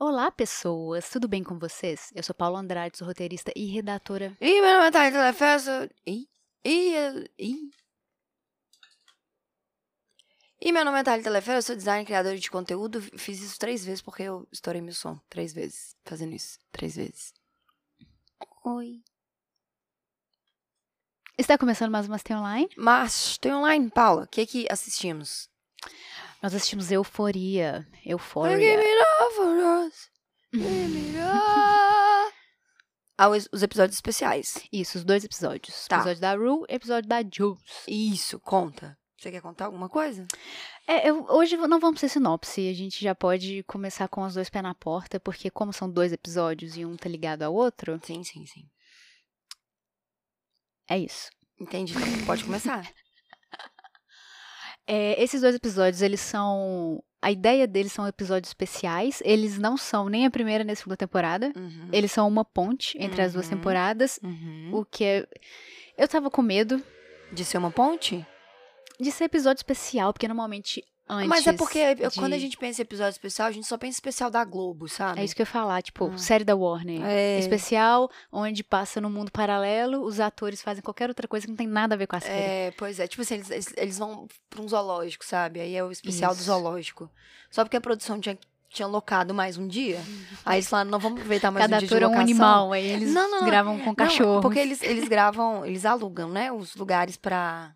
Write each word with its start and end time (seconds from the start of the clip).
Olá, 0.00 0.30
pessoas! 0.30 1.10
Tudo 1.10 1.26
bem 1.26 1.42
com 1.42 1.58
vocês? 1.58 2.12
Eu 2.14 2.22
sou 2.22 2.32
Paula 2.32 2.60
Andrade, 2.60 2.96
sou 2.96 3.04
roteirista 3.04 3.50
e 3.56 3.66
redatora. 3.66 4.36
E 4.40 4.60
meu 4.60 4.74
nome 4.74 4.86
é 4.86 4.90
Thalita 4.92 5.20
Lefesso. 5.24 5.70
E, 6.06 6.28
e, 6.64 7.28
e. 7.36 7.70
E 10.60 10.70
meu 10.70 10.84
nome 10.84 11.00
é 11.00 11.02
Thalita 11.02 11.28
Lefesso, 11.28 11.58
eu 11.58 11.62
sou 11.62 11.74
designer, 11.74 12.06
criadora 12.06 12.38
de 12.38 12.48
conteúdo. 12.48 13.02
Fiz 13.18 13.42
isso 13.42 13.58
três 13.58 13.84
vezes 13.84 14.00
porque 14.00 14.22
eu 14.22 14.46
estourei 14.52 14.80
meu 14.80 14.94
som. 14.94 15.18
Três 15.28 15.52
vezes. 15.52 15.96
Fazendo 16.04 16.32
isso. 16.32 16.60
Três 16.70 16.94
vezes. 16.94 17.34
Oi. 18.64 19.02
Está 21.36 21.58
começando 21.58 21.90
mais 21.90 22.06
uma 22.06 22.18
Stay 22.18 22.36
Online? 22.36 22.68
Mas, 22.76 23.36
tem 23.38 23.52
online, 23.52 23.90
Paula. 23.90 24.22
O 24.22 24.28
que 24.28 24.46
que 24.46 24.68
assistimos? 24.70 25.50
Nós 26.40 26.54
assistimos 26.54 26.92
Euforia. 26.92 27.84
Give 28.04 29.07
It 30.54 31.16
up. 31.18 32.32
Ah, 33.20 33.28
os, 33.30 33.48
os 33.52 33.64
episódios 33.64 33.96
especiais. 33.96 34.62
Isso, 34.72 34.96
os 34.98 35.02
dois 35.04 35.24
episódios. 35.24 35.86
Tá. 35.88 35.96
Episódio 35.96 36.20
da 36.20 36.34
Rue 36.36 36.64
e 36.68 36.74
episódio 36.76 37.08
da 37.08 37.16
Jules. 37.20 37.60
Isso, 37.88 38.38
conta. 38.38 38.96
Você 39.18 39.32
quer 39.32 39.40
contar 39.42 39.64
alguma 39.64 39.88
coisa? 39.88 40.24
É, 40.86 41.10
eu- 41.10 41.26
hoje 41.28 41.56
não 41.56 41.80
vamos 41.80 42.00
ter 42.00 42.08
sinopse, 42.08 42.68
a 42.68 42.72
gente 42.72 43.02
já 43.02 43.16
pode 43.16 43.64
começar 43.64 44.06
com 44.06 44.22
os 44.22 44.34
dois 44.34 44.48
pés 44.48 44.62
na 44.62 44.72
porta, 44.72 45.18
porque 45.18 45.50
como 45.50 45.72
são 45.72 45.90
dois 45.90 46.12
episódios 46.12 46.76
e 46.76 46.84
um 46.84 46.96
tá 46.96 47.08
ligado 47.08 47.42
ao 47.42 47.52
outro, 47.52 47.98
Sim, 48.04 48.22
sim, 48.22 48.46
sim. 48.46 48.62
é 50.88 50.96
isso. 50.96 51.28
Entendi. 51.60 51.94
Então, 51.98 52.24
pode 52.24 52.44
começar. 52.44 52.88
É, 54.90 55.22
esses 55.22 55.42
dois 55.42 55.54
episódios, 55.54 56.00
eles 56.00 56.18
são... 56.18 57.04
A 57.20 57.30
ideia 57.32 57.66
deles 57.66 57.92
são 57.92 58.06
episódios 58.06 58.50
especiais, 58.50 59.20
eles 59.24 59.58
não 59.58 59.76
são 59.76 60.08
nem 60.08 60.24
a 60.24 60.30
primeira 60.30 60.62
nem 60.62 60.72
a 60.72 60.76
segunda 60.76 60.96
temporada, 60.96 61.52
Uhum. 61.56 61.88
eles 61.92 62.12
são 62.12 62.28
uma 62.28 62.44
ponte 62.44 62.96
entre 63.00 63.20
as 63.22 63.32
duas 63.32 63.46
Uhum. 63.50 63.56
temporadas, 63.56 64.20
Uhum. 64.22 64.70
o 64.72 64.84
que 64.84 65.04
é... 65.04 65.26
Eu 65.96 66.06
tava 66.06 66.30
com 66.30 66.42
medo 66.42 66.80
De 67.32 67.44
ser 67.44 67.58
uma 67.58 67.70
ponte? 67.72 68.24
de 69.00 69.10
ser 69.10 69.24
episódio 69.24 69.58
especial, 69.60 70.12
porque 70.12 70.28
normalmente 70.28 70.84
antes... 71.08 71.28
Mas 71.28 71.46
é 71.46 71.52
porque 71.52 71.94
de- 71.94 72.10
quando 72.16 72.32
a 72.34 72.38
gente 72.38 72.56
pensa 72.56 72.80
em 72.80 72.84
episódio 72.84 73.10
especial, 73.10 73.48
a 73.48 73.52
gente 73.52 73.66
só 73.66 73.76
pensa 73.78 73.96
em 73.96 74.00
especial 74.00 74.30
da 74.30 74.44
Globo, 74.44 74.88
sabe? 74.88 75.20
É 75.20 75.24
isso 75.24 75.34
que 75.34 75.42
eu 75.42 75.44
ia 75.44 75.50
falar, 75.50 75.80
tipo, 75.82 76.10
Ah. 76.12 76.18
série 76.18 76.44
da 76.44 76.54
Warner. 76.54 77.00
É. 77.04 77.38
Especial, 77.38 78.10
onde 78.32 78.62
passa 78.62 79.00
no 79.00 79.08
mundo 79.10 79.30
paralelo, 79.32 80.02
os 80.04 80.20
atores 80.20 80.60
fazem 80.62 80.82
qualquer 80.82 81.08
outra 81.08 81.26
coisa 81.26 81.46
que 81.46 81.50
não 81.50 81.56
tem 81.56 81.66
nada 81.66 81.94
a 81.94 81.98
ver 81.98 82.06
com 82.06 82.16
a 82.16 82.20
série. 82.20 82.40
É, 82.42 82.70
pois 82.76 82.98
é. 83.00 83.06
Tipo 83.06 83.22
assim, 83.22 83.34
eles, 83.34 83.72
eles, 83.76 83.98
vão 83.98 84.26
pra 84.50 84.60
um 84.62 84.68
zoológico, 84.68 85.24
sabe? 85.24 85.60
Aí 85.60 85.74
é 85.74 85.82
o 85.84 85.90
especial 85.90 86.32
do 86.32 86.36
Isso. 86.36 86.44
zoológico. 86.44 87.10
Só 87.50 87.64
porque 87.64 87.76
a 87.76 87.80
produção 87.80 88.20
tinha, 88.20 88.38
tinha 88.68 88.86
locado 88.86 89.32
mais 89.32 89.56
um 89.56 89.66
dia. 89.66 89.98
aí 90.44 90.56
eles 90.58 90.68
falaram, 90.68 90.90
não 90.90 90.98
vamos 90.98 91.18
aproveitar 91.20 91.50
mais 91.50 91.64
Cada 91.64 91.76
um 91.76 91.78
dia 91.78 91.86
ator 91.88 91.98
de 91.98 92.04
é 92.04 92.06
um 92.06 92.10
locação. 92.10 92.24
animal, 92.24 92.72
aí 92.72 92.86
eles 92.86 93.12
Não, 93.14 93.30
não, 93.30 93.44
gravam 93.46 93.78
com 93.78 93.86
Não, 93.86 93.94
cachorro. 93.94 94.40
porque 94.42 94.58
eles, 94.58 94.82
eles 94.82 95.08
gravam, 95.08 95.64
eles 95.64 95.84
alugam, 95.86 96.28
né? 96.28 96.52
Os 96.52 96.74
lugares 96.76 97.16
pra, 97.16 97.72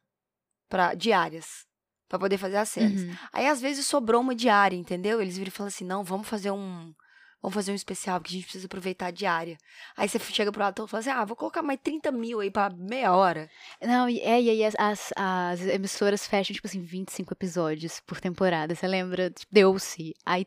pra 0.69 0.95
diárias. 0.95 1.65
Pra 2.13 2.19
poder 2.19 2.37
fazer 2.37 2.59
as 2.59 2.69
cenas. 2.69 3.01
Uhum. 3.01 3.17
Aí, 3.33 3.47
às 3.47 3.59
vezes, 3.59 3.87
sobrou 3.87 4.21
uma 4.21 4.35
diária, 4.35 4.77
entendeu? 4.77 5.23
Eles 5.23 5.39
viram 5.39 5.49
e 5.49 5.51
falam 5.51 5.69
assim, 5.69 5.83
não, 5.83 6.05
vamos 6.05 6.29
fazer 6.29 6.51
um... 6.51 6.93
Vamos 7.41 7.55
fazer 7.55 7.73
um 7.73 7.75
especial, 7.75 8.21
porque 8.21 8.35
a 8.35 8.37
gente 8.37 8.45
precisa 8.45 8.67
aproveitar 8.67 9.07
a 9.07 9.11
diária. 9.11 9.57
Aí 9.97 10.07
você 10.07 10.19
chega 10.19 10.53
pro 10.53 10.63
ator 10.63 10.87
e 10.87 10.91
fala 10.91 11.01
assim, 11.01 11.09
ah, 11.11 11.25
vou 11.25 11.35
colocar 11.35 11.63
mais 11.63 11.81
30 11.83 12.13
mil 12.13 12.41
aí 12.41 12.51
pra 12.51 12.69
meia 12.69 13.15
hora. 13.15 13.49
Não, 13.81 14.11
e, 14.11 14.21
é, 14.21 14.43
e 14.43 14.51
aí 14.51 14.63
as, 14.63 14.75
as, 14.79 15.11
as 15.17 15.63
emissoras 15.63 16.27
fecham, 16.27 16.55
tipo 16.55 16.67
assim, 16.67 16.83
25 16.83 17.33
episódios 17.33 17.99
por 18.01 18.21
temporada. 18.21 18.75
Você 18.75 18.87
lembra? 18.87 19.31
Tipo, 19.31 19.51
Deu-se. 19.51 20.15
Aí 20.27 20.47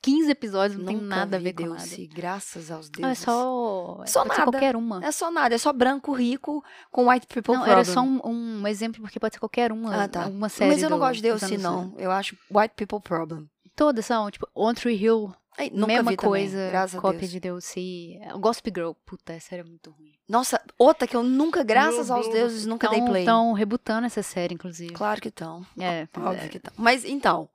15 0.00 0.30
episódios 0.30 0.78
não 0.78 0.86
tem 0.86 0.96
Nunca 0.96 1.08
nada 1.08 1.36
a 1.36 1.40
ver 1.40 1.52
com 1.52 1.62
nada. 1.64 1.76
Deus-se, 1.76 2.06
graças 2.06 2.70
aos 2.70 2.88
deuses. 2.88 3.00
Não, 3.02 3.08
é 3.08 3.14
só. 3.14 4.02
Só 4.06 4.24
nada. 4.24 4.42
qualquer 4.44 4.76
uma. 4.76 5.04
É 5.04 5.10
só 5.10 5.30
nada, 5.30 5.54
é 5.54 5.58
só 5.58 5.72
branco, 5.72 6.12
rico, 6.12 6.62
com 6.90 7.08
white 7.10 7.26
people 7.26 7.52
Não, 7.54 7.62
problem. 7.64 7.72
era 7.72 7.84
só 7.84 8.00
um, 8.00 8.20
um 8.24 8.66
exemplo, 8.66 9.00
porque 9.02 9.18
pode 9.18 9.34
ser 9.34 9.40
qualquer 9.40 9.72
uma, 9.72 10.04
Ah, 10.04 10.08
tá. 10.08 10.26
uma 10.26 10.48
série. 10.48 10.70
Mas 10.72 10.82
eu 10.82 10.90
não 10.90 10.98
do- 10.98 11.00
gosto 11.00 11.16
de 11.16 11.22
Deus, 11.22 11.40
não. 11.60 11.94
Eu 11.98 12.10
acho 12.10 12.36
white 12.50 12.74
people 12.76 13.00
problem. 13.00 13.48
Todas 13.74 14.06
são, 14.06 14.30
tipo, 14.30 14.46
On 14.54 14.74
Tree 14.74 14.96
Hill, 14.96 15.32
Ai, 15.56 15.70
mesma 15.70 15.86
também, 16.02 16.16
coisa, 16.16 16.70
a 16.96 17.00
cópia 17.00 17.20
Deus. 17.20 17.30
de 17.32 17.40
Deus. 17.40 17.76
E 17.76 18.18
Gossip 18.38 18.72
Girl, 18.74 18.92
puta, 19.06 19.32
essa 19.32 19.54
era 19.54 19.64
muito 19.64 19.90
ruim. 19.90 20.12
Nossa, 20.28 20.60
outra 20.78 21.06
que 21.08 21.16
eu 21.16 21.22
nunca, 21.22 21.62
graças 21.64 22.08
Meu 22.08 22.16
aos 22.16 22.26
Deus. 22.26 22.38
deuses, 22.38 22.66
nunca 22.66 22.88
dei 22.88 23.00
play. 23.02 23.22
Estão 23.22 23.52
rebutando 23.52 24.06
essa 24.06 24.22
série, 24.22 24.54
inclusive. 24.54 24.92
Claro 24.92 25.20
que 25.20 25.28
estão. 25.28 25.64
É, 25.78 26.06
Óbvio 26.16 26.44
é. 26.44 26.48
que 26.48 26.56
estão. 26.58 26.72
Mas 26.76 27.04
então, 27.04 27.48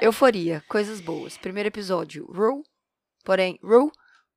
euforia, 0.00 0.62
coisas 0.68 1.00
boas. 1.00 1.36
Primeiro 1.36 1.68
episódio, 1.68 2.26
Ru, 2.26 2.62
porém, 3.24 3.58
Ru 3.62 3.90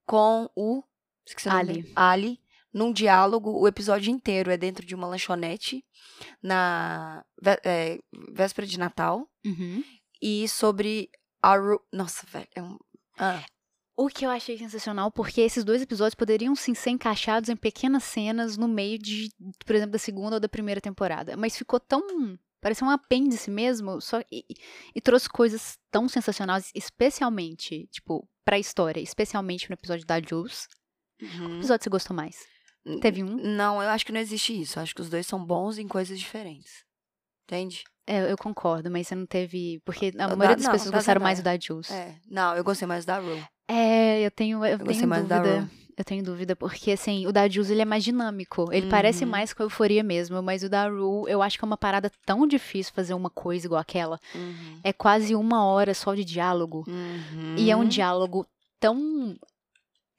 com 0.05 0.49
o 0.55 0.83
esqueci 1.25 1.47
o 1.47 1.51
nome 1.51 1.71
Ali. 1.71 1.91
Ali, 1.95 2.39
num 2.73 2.91
diálogo, 2.91 3.51
o 3.51 3.67
episódio 3.67 4.11
inteiro 4.11 4.51
é 4.51 4.57
dentro 4.57 4.85
de 4.85 4.95
uma 4.95 5.07
lanchonete 5.07 5.85
na 6.41 7.23
é, 7.63 7.99
véspera 8.31 8.67
de 8.67 8.77
Natal 8.79 9.29
Uhum. 9.45 9.83
e 10.21 10.47
sobre 10.47 11.09
a 11.41 11.55
Ru, 11.55 11.81
nossa, 11.91 12.25
velho, 12.27 12.47
é 12.55 12.61
um 12.61 12.77
ah, 13.19 13.43
O 13.95 14.07
que 14.07 14.25
eu 14.25 14.29
achei 14.29 14.57
sensacional, 14.57 15.11
porque 15.11 15.41
esses 15.41 15.63
dois 15.63 15.81
episódios 15.81 16.15
poderiam 16.15 16.55
sim 16.55 16.73
ser 16.73 16.89
encaixados 16.91 17.49
em 17.49 17.55
pequenas 17.55 18.03
cenas 18.03 18.57
no 18.57 18.67
meio 18.67 18.97
de, 18.97 19.29
por 19.65 19.75
exemplo, 19.75 19.91
da 19.91 19.99
segunda 19.99 20.35
ou 20.37 20.39
da 20.39 20.49
primeira 20.49 20.81
temporada. 20.81 21.37
Mas 21.37 21.55
ficou 21.57 21.79
tão. 21.79 22.01
Parecia 22.63 22.87
um 22.87 22.89
apêndice 22.89 23.51
mesmo, 23.51 24.01
só 24.01 24.21
e, 24.31 24.43
e- 24.95 25.01
trouxe 25.01 25.29
coisas 25.29 25.77
tão 25.91 26.07
sensacionais, 26.07 26.71
especialmente, 26.73 27.87
tipo, 27.91 28.27
pra 28.45 28.57
história, 28.57 28.99
especialmente 29.01 29.69
no 29.69 29.73
episódio 29.75 30.05
da 30.07 30.19
Jules. 30.21 30.67
Qual 31.19 31.49
uhum. 31.49 31.57
episódio 31.57 31.83
você 31.83 31.89
gostou 31.89 32.15
mais? 32.15 32.35
Teve 33.01 33.23
um? 33.23 33.35
Não, 33.35 33.81
eu 33.81 33.89
acho 33.89 34.05
que 34.05 34.11
não 34.11 34.19
existe 34.19 34.59
isso. 34.59 34.79
Eu 34.79 34.83
acho 34.83 34.95
que 34.95 35.01
os 35.01 35.09
dois 35.09 35.25
são 35.27 35.43
bons 35.45 35.77
em 35.77 35.87
coisas 35.87 36.19
diferentes. 36.19 36.83
Entende? 37.45 37.83
É, 38.05 38.29
eu 38.31 38.37
concordo, 38.37 38.89
mas 38.91 39.07
você 39.07 39.15
não 39.15 39.25
teve. 39.25 39.81
Porque 39.85 40.07
a 40.17 40.27
Da- 40.27 40.35
maioria 40.35 40.55
das 40.57 40.65
não, 40.65 40.71
pessoas 40.73 40.91
gostaram 40.91 41.21
mais 41.21 41.39
do 41.39 41.43
da 41.43 41.57
Jules. 41.57 41.89
É. 41.91 42.15
Não, 42.29 42.55
eu 42.55 42.63
gostei 42.63 42.85
mais 42.87 43.05
da 43.05 43.19
Ru. 43.19 43.41
É, 43.67 44.21
eu 44.25 44.31
tenho, 44.31 44.65
eu 44.65 44.77
gostei 44.77 44.95
tenho 44.97 45.07
mais 45.07 45.25
da 45.27 45.39
dúvida. 45.39 45.69
Eu 45.95 46.03
tenho 46.03 46.23
dúvida, 46.23 46.55
porque 46.55 46.91
assim, 46.91 47.27
o 47.27 47.31
da 47.31 47.47
Jules 47.47 47.69
ele 47.69 47.81
é 47.81 47.85
mais 47.85 48.03
dinâmico. 48.03 48.67
Ele 48.73 48.89
parece 48.89 49.23
Uhum. 49.25 49.29
mais 49.29 49.53
com 49.53 49.61
euforia 49.61 50.01
mesmo, 50.03 50.41
mas 50.41 50.63
o 50.63 50.69
da 50.69 50.87
Ru, 50.87 51.27
eu 51.29 51.41
acho 51.41 51.57
que 51.59 51.63
é 51.63 51.67
uma 51.67 51.77
parada 51.77 52.11
tão 52.25 52.47
difícil 52.47 52.91
fazer 52.93 53.13
uma 53.13 53.29
coisa 53.29 53.67
igual 53.67 53.79
aquela. 53.79 54.19
Uhum. 54.33 54.79
É 54.83 54.91
quase 54.91 55.35
uma 55.35 55.65
hora 55.65 55.93
só 55.93 56.15
de 56.15 56.23
diálogo. 56.25 56.83
Uhum. 56.87 57.55
E 57.57 57.69
é 57.69 57.75
um 57.75 57.87
diálogo 57.87 58.47
tão 58.79 59.37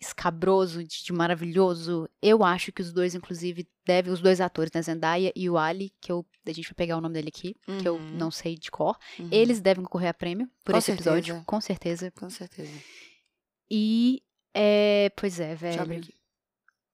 escabroso, 0.01 0.85
de, 0.85 1.03
de 1.03 1.13
maravilhoso. 1.13 2.09
Eu 2.21 2.45
acho 2.45 2.71
que 2.71 2.83
os 2.83 2.93
dois, 2.93 3.15
inclusive, 3.15 3.67
devem, 3.87 4.13
os 4.13 4.21
dois 4.21 4.41
atores, 4.41 4.71
né, 4.73 4.83
Zendaya 4.83 5.33
e 5.35 5.49
o 5.49 5.57
Ali, 5.57 5.93
que 6.01 6.13
eu, 6.13 6.25
a 6.47 6.53
gente 6.53 6.67
vai 6.69 6.75
pegar 6.75 6.97
o 6.99 7.01
nome 7.01 7.15
dele 7.15 7.29
aqui, 7.35 7.57
que 7.81 7.89
eu 7.89 7.95
Uhum. 7.97 8.11
não 8.17 8.31
sei 8.31 8.55
de 8.57 8.71
cor. 8.71 8.97
Uhum. 9.19 9.29
Eles 9.33 9.61
devem 9.61 9.83
concorrer 9.83 10.11
a 10.11 10.15
prêmio 10.15 10.49
por 10.65 10.73
Com 10.73 10.79
esse 10.79 10.93
episódio, 10.93 11.25
certeza. 11.35 11.45
com 11.47 11.61
certeza. 11.61 12.11
Com 12.13 12.31
certeza. 12.31 12.71
E, 13.71 14.23
é, 14.55 15.11
pois 15.11 15.41
é, 15.41 15.57
Deixa 15.57 15.79
eu 15.79 15.83
abrir 15.83 16.01
velho. 16.01 16.05
aqui. 16.05 16.21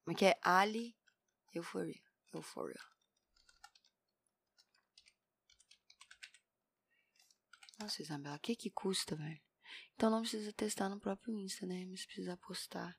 Como 0.04 0.16
é 0.16 0.18
que 0.18 0.24
é? 0.26 0.38
Ali 0.42 0.96
Euphoria. 1.54 2.00
Euphoria. 2.32 2.80
Nossa, 7.78 8.02
Isabela, 8.02 8.36
o 8.36 8.40
que 8.40 8.54
que 8.54 8.70
custa, 8.70 9.16
velho? 9.16 9.40
Então 9.94 10.10
não 10.10 10.20
precisa 10.20 10.52
testar 10.52 10.88
no 10.88 11.00
próprio 11.00 11.34
Insta, 11.34 11.66
né? 11.66 11.84
Mas 11.86 12.00
se 12.00 12.06
precisar 12.06 12.36
postar, 12.36 12.96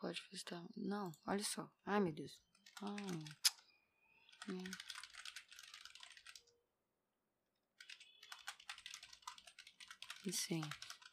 pode 0.00 0.22
postar. 0.30 0.62
Não, 0.76 1.12
olha 1.26 1.44
só. 1.44 1.70
Ai, 1.84 2.00
meu 2.00 2.12
Deus. 2.12 2.40
Ah. 2.82 2.96
Hum. 4.48 4.64
E 10.24 10.32
sim, 10.32 10.60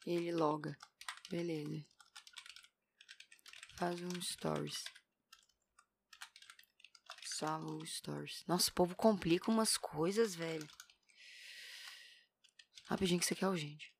ele 0.06 0.32
loga. 0.32 0.76
Beleza. 1.30 1.84
Um 3.90 4.20
stories. 4.20 4.84
Salva 7.24 7.66
o 7.66 7.86
stories. 7.86 8.42
Nossa, 8.46 8.70
o 8.70 8.74
povo 8.74 8.94
complica 8.94 9.50
umas 9.50 9.76
coisas, 9.76 10.34
velho. 10.34 10.68
Rapidinho 12.86 13.18
que 13.18 13.24
isso 13.24 13.34
aqui 13.34 13.44
é 13.44 13.48
urgente. 13.48 13.93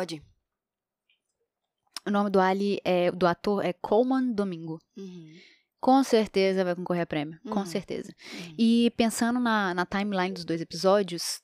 Pode 0.00 0.14
ir. 0.16 0.22
O 2.06 2.10
nome 2.10 2.30
do 2.30 2.40
Ali 2.40 2.80
é 2.84 3.10
do 3.12 3.26
ator 3.26 3.62
é 3.62 3.74
Coleman 3.74 4.32
Domingo. 4.32 4.80
Uhum. 4.96 5.38
Com 5.78 6.02
certeza 6.02 6.64
vai 6.64 6.74
concorrer 6.74 7.02
a 7.02 7.06
prêmio. 7.06 7.38
Com 7.50 7.60
Uhum. 7.60 7.66
certeza. 7.66 8.14
Uhum. 8.32 8.54
E 8.58 8.90
pensando 8.96 9.38
na, 9.38 9.74
na 9.74 9.84
timeline 9.84 10.32
dos 10.32 10.46
dois 10.46 10.60
episódios, 10.62 11.42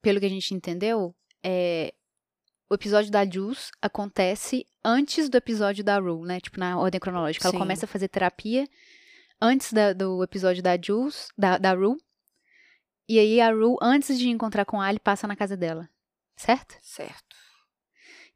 pelo 0.00 0.18
que 0.20 0.24
a 0.24 0.30
gente 0.30 0.54
entendeu, 0.54 1.14
é, 1.44 1.92
o 2.70 2.74
episódio 2.74 3.10
da 3.10 3.28
Jules 3.28 3.70
acontece 3.82 4.64
antes 4.82 5.28
do 5.28 5.36
episódio 5.36 5.84
da 5.84 5.98
Rue, 5.98 6.26
né? 6.26 6.40
Tipo, 6.40 6.58
na 6.58 6.78
ordem 6.78 6.98
cronológica. 6.98 7.46
Ela 7.46 7.52
Sim. 7.52 7.58
começa 7.58 7.84
a 7.84 7.88
fazer 7.88 8.08
terapia 8.08 8.66
antes 9.38 9.70
da- 9.70 9.92
do 9.92 10.22
episódio 10.24 10.62
da 10.62 10.80
Jules, 10.80 11.28
da, 11.36 11.58
da 11.58 11.74
Rue. 11.74 11.98
E 13.06 13.18
aí 13.18 13.38
a 13.38 13.50
Rue, 13.50 13.76
antes 13.82 14.18
de 14.18 14.30
encontrar 14.30 14.64
com 14.64 14.80
a 14.80 14.86
Ali, 14.86 14.98
passa 14.98 15.26
na 15.26 15.36
casa 15.36 15.58
dela. 15.58 15.86
Certo? 16.36 16.74
Certo. 16.80 17.36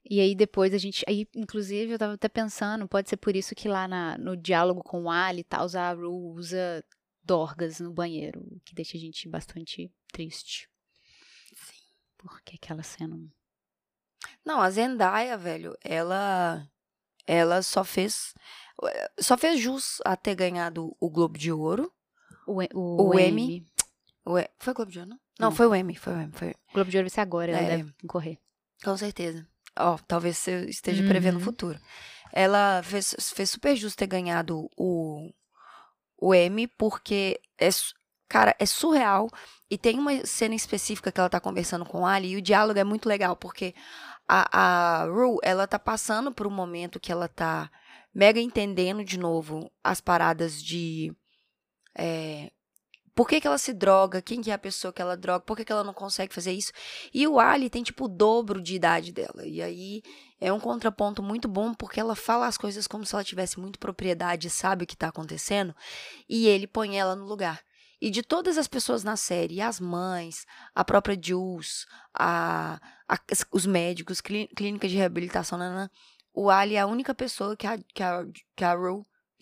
E 0.09 0.21
aí 0.21 0.35
depois 0.35 0.75
a 0.75 0.79
gente. 0.79 1.05
Aí, 1.09 1.27
inclusive, 1.35 1.93
eu 1.93 1.99
tava 1.99 2.15
até 2.15 2.29
pensando, 2.29 2.89
pode 2.89 3.09
ser 3.09 3.17
por 3.17 3.35
isso 3.37 3.55
que 3.55 3.69
lá 3.69 3.87
na- 3.87 4.19
no 4.19 4.37
diálogo 4.37 4.83
com 4.83 5.05
o 5.05 5.11
Ali 5.11 5.41
e 5.41 5.45
tal, 5.45 5.67
a 5.77 5.93
Rue 5.93 6.35
usa 6.35 6.85
dorgas 7.23 7.79
no 7.79 7.93
banheiro, 7.93 8.41
o 8.51 8.59
que 8.65 8.75
deixa 8.75 8.97
a 8.97 9.01
gente 9.01 9.29
bastante 9.29 9.93
triste. 10.13 10.69
Sim. 11.55 11.95
Porque 12.19 12.57
aquela 12.57 12.83
cena. 12.83 13.17
Não, 14.45 14.61
a 14.61 14.69
Zendaya, 14.71 15.39
velho, 15.39 15.77
ela 15.83 16.69
ela 17.25 17.63
só 17.63 17.85
fez 17.85 18.35
só 19.21 19.39
fez 19.39 19.61
jus 19.61 20.01
a 20.05 20.17
ter 20.17 20.35
ganhado 20.35 20.97
o 20.99 21.09
Globo 21.09 21.39
de 21.39 21.53
Ouro. 21.53 21.93
O, 22.47 22.61
o, 22.75 23.11
O 23.11 23.19
Emmy. 23.19 23.43
Emmy. 23.45 23.67
O 24.25 24.37
E- 24.37 24.51
foi 24.59 24.73
o 24.73 24.77
Globo 24.77 24.91
de 24.91 24.99
Ouro, 24.99 25.11
não? 25.11 25.21
Não, 25.39 25.49
Não. 25.51 25.57
foi 25.57 25.67
o 25.69 25.75
Emmy, 25.77 25.95
foi 25.95 26.13
o 26.15 26.21
Emmy, 26.21 26.33
foi. 26.33 26.51
O 26.71 26.75
Globo 26.75 26.91
de 26.91 26.97
Ouro 26.97 27.05
vai 27.05 27.11
ser 27.11 27.21
agora, 27.21 27.53
ela 27.53 27.61
É. 27.61 27.77
deve 27.77 27.93
concorrer. 28.01 28.39
Com 28.85 28.97
certeza. 28.97 29.47
Ó, 29.79 29.97
talvez 30.07 30.37
você 30.39 30.67
esteja 30.67 31.03
prevendo 31.03 31.37
o 31.37 31.39
Uhum. 31.39 31.45
futuro. 31.45 31.79
Ela 32.33 32.83
fez, 32.83 33.15
fez 33.35 33.51
super 33.51 33.77
justo 33.77 33.99
ter 33.99 34.07
ganhado 34.07 34.69
o, 34.77 35.31
o 36.19 36.35
Emmy, 36.35 36.67
porque 36.67 37.41
é, 37.59 37.69
cara, 38.29 38.55
é 38.59 38.67
surreal. 38.67 39.29
E 39.71 39.79
tem 39.79 39.99
uma 39.99 40.25
cena 40.27 40.55
específica 40.55 41.11
que 41.11 41.19
ela 41.19 41.31
tá 41.31 41.41
conversando 41.41 41.85
com 41.85 42.07
Ali, 42.07 42.33
e 42.33 42.37
o 42.37 42.43
diálogo 42.43 42.79
é 42.79 42.85
muito 42.85 43.09
legal, 43.09 43.35
porque 43.37 43.75
a, 44.29 45.03
a 45.03 45.05
Rue, 45.07 45.39
ela 45.43 45.67
tá 45.67 45.79
passando 45.79 46.33
por 46.33 46.47
um 46.47 46.51
momento 46.51 47.01
que 47.01 47.11
ela 47.13 47.29
tá 47.29 47.71
mega 48.15 48.41
entendendo 48.41 49.05
de 49.05 49.19
novo 49.19 49.71
as 49.83 50.01
paradas 50.01 50.63
de. 50.63 51.15
é, 51.97 52.51
por 53.15 53.29
que, 53.29 53.41
que 53.41 53.47
ela 53.47 53.59
se 53.59 53.73
droga? 53.73 54.23
Quem 54.23 54.41
que 54.41 54.51
é 54.51 54.55
a 54.55 54.59
pessoa 54.59 54.93
que 54.93 55.03
ela 55.03 55.17
droga? 55.17 55.45
Por 55.45 55.57
que, 55.57 55.65
que 55.65 55.73
ela 55.73 55.85
não 55.85 55.93
consegue 55.93 56.35
fazer 56.35 56.53
isso? 56.53 56.73
E 57.13 57.27
o 57.27 57.39
Ali 57.39 57.69
tem, 57.69 57.83
tipo, 57.83 58.07
o 58.07 58.09
dobro 58.09 58.63
de 58.63 58.75
idade 58.75 59.13
dela. 59.13 59.45
E 59.47 59.61
aí 59.61 60.03
é 60.41 60.53
um 60.53 60.59
contraponto 60.61 61.23
muito 61.23 61.47
bom, 61.49 61.75
porque 61.75 62.01
ela 62.01 62.17
fala 62.17 62.47
as 62.47 62.57
coisas 62.57 62.87
como 62.87 63.05
se 63.05 63.15
ela 63.15 63.23
tivesse 63.25 63.61
muito 63.61 63.79
propriedade 63.79 64.47
e 64.47 64.51
sabe 64.51 64.85
o 64.85 64.87
que 64.87 64.97
tá 64.97 65.09
acontecendo. 65.09 65.75
E 66.29 66.47
ele 66.47 66.67
põe 66.67 66.99
ela 66.99 67.15
no 67.15 67.27
lugar. 67.27 67.61
E 68.01 68.11
de 68.11 68.23
todas 68.23 68.59
as 68.59 68.67
pessoas 68.67 69.05
na 69.05 69.17
série, 69.17 69.61
as 69.61 69.79
mães, 69.79 70.45
a 70.75 70.85
própria 70.85 71.17
Jules, 71.23 71.87
a, 72.13 72.81
a- 73.09 73.19
os 73.53 73.65
médicos, 73.65 74.21
clí- 74.21 74.49
clínica 74.57 74.89
de 74.89 74.97
reabilitação, 74.97 75.59
o 76.35 76.51
Ali 76.51 76.75
é 76.75 76.81
a 76.81 76.87
única 76.87 77.15
pessoa 77.15 77.57
que 77.57 77.67
a, 77.67 77.79
que 77.79 78.03
a, 78.03 78.25
que 78.57 78.65
a 78.65 78.75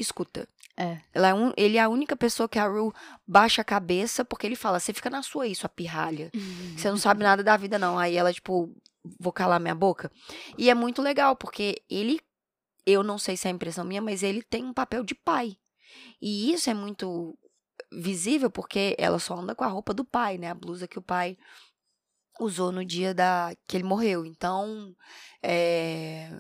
escuta. 0.01 0.49
É. 0.77 0.99
Ela 1.13 1.29
é 1.29 1.35
um, 1.35 1.53
ele 1.57 1.77
é 1.77 1.81
a 1.81 1.89
única 1.89 2.17
pessoa 2.17 2.49
que 2.49 2.59
a 2.59 2.67
Rue 2.67 2.93
baixa 3.27 3.63
a 3.63 3.65
cabeça, 3.65 4.25
porque 4.25 4.47
ele 4.47 4.57
fala, 4.57 4.81
você 4.81 4.93
fica 4.93 5.11
na 5.11 5.23
sua 5.23 5.45
aí, 5.45 5.55
sua 5.55 5.69
pirralha. 5.69 6.31
Você 6.77 6.89
não 6.89 6.97
sabe 6.97 7.23
nada 7.23 7.43
da 7.43 7.57
vida, 7.57 7.79
não. 7.79 7.99
Aí 7.99 8.17
ela, 8.17 8.33
tipo, 8.33 8.75
vou 9.19 9.33
calar 9.33 9.61
minha 9.61 9.75
boca. 9.75 10.11
E 10.57 10.71
é 10.71 10.75
muito 10.75 11.03
legal, 11.03 11.37
porque 11.37 11.83
ele, 11.89 12.21
eu 12.87 13.03
não 13.03 13.19
sei 13.19 13.37
se 13.37 13.49
é 13.49 13.51
impressão 13.51 13.85
minha, 13.85 14.01
mas 14.01 14.23
ele 14.23 14.43
tem 14.43 14.65
um 14.65 14.73
papel 14.73 15.05
de 15.05 15.15
pai. 15.15 15.57
E 16.21 16.53
isso 16.53 16.71
é 16.71 16.75
muito 16.75 17.37
visível, 17.93 18.51
porque 18.51 18.95
ela 18.99 19.19
só 19.19 19.35
anda 19.35 19.55
com 19.55 19.65
a 19.65 19.69
roupa 19.69 19.93
do 19.93 20.05
pai, 20.05 20.39
né? 20.39 20.49
A 20.49 20.55
blusa 20.55 20.89
que 20.89 20.99
o 20.99 21.03
pai 21.03 21.37
usou 22.41 22.73
no 22.73 22.85
dia 22.85 23.13
da 23.13 23.55
que 23.67 23.77
ele 23.77 23.85
morreu. 23.85 24.25
Então, 24.25 24.95
é, 25.43 26.31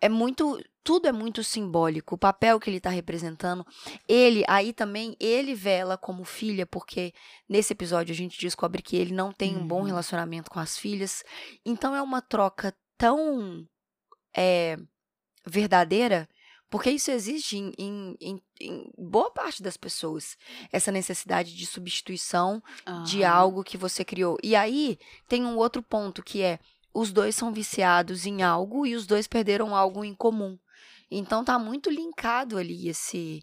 é 0.00 0.08
muito. 0.08 0.58
Tudo 0.86 1.08
é 1.08 1.12
muito 1.12 1.42
simbólico. 1.42 2.14
O 2.14 2.18
papel 2.18 2.60
que 2.60 2.70
ele 2.70 2.78
tá 2.80 2.90
representando. 2.90 3.66
Ele, 4.08 4.44
aí 4.46 4.72
também, 4.72 5.16
ele 5.18 5.52
vê 5.54 5.70
ela 5.72 5.98
como 5.98 6.22
filha, 6.24 6.64
porque 6.64 7.12
nesse 7.48 7.72
episódio 7.72 8.12
a 8.12 8.16
gente 8.16 8.38
descobre 8.40 8.80
que 8.80 8.96
ele 8.96 9.12
não 9.12 9.32
tem 9.32 9.56
um 9.56 9.66
bom 9.66 9.80
Uhum. 9.80 9.86
relacionamento 9.86 10.48
com 10.48 10.60
as 10.60 10.78
filhas. 10.78 11.24
Então 11.64 11.92
é 11.94 12.00
uma 12.00 12.22
troca 12.22 12.72
tão 12.96 13.66
é, 14.34 14.76
verdadeira, 15.46 16.28
porque 16.68 16.90
isso 16.90 17.10
existe 17.10 17.56
em, 17.56 17.72
em- 17.78 18.16
em- 18.20 18.42
em 18.60 18.90
boa 18.98 19.30
parte 19.30 19.62
das 19.62 19.76
pessoas. 19.76 20.36
Essa 20.72 20.90
necessidade 20.92 21.54
de 21.56 21.66
substituição 21.66 22.62
de 23.04 23.22
Aham. 23.24 23.32
algo 23.34 23.64
que 23.64 23.76
você 23.76 24.04
criou. 24.04 24.36
E 24.42 24.54
aí 24.56 24.98
tem 25.28 25.44
um 25.44 25.56
outro 25.56 25.82
ponto 25.82 26.22
que 26.22 26.42
é 26.42 26.58
os 26.92 27.12
dois 27.12 27.34
são 27.36 27.52
viciados 27.52 28.24
em 28.26 28.42
algo 28.42 28.86
e 28.86 28.94
os 28.94 29.06
dois 29.06 29.26
perderam 29.26 29.74
algo 29.76 30.04
em 30.04 30.14
comum. 30.14 30.58
Então 31.10 31.44
tá 31.44 31.58
muito 31.58 31.90
linkado 31.90 32.58
ali 32.58 32.88
esse 32.88 33.42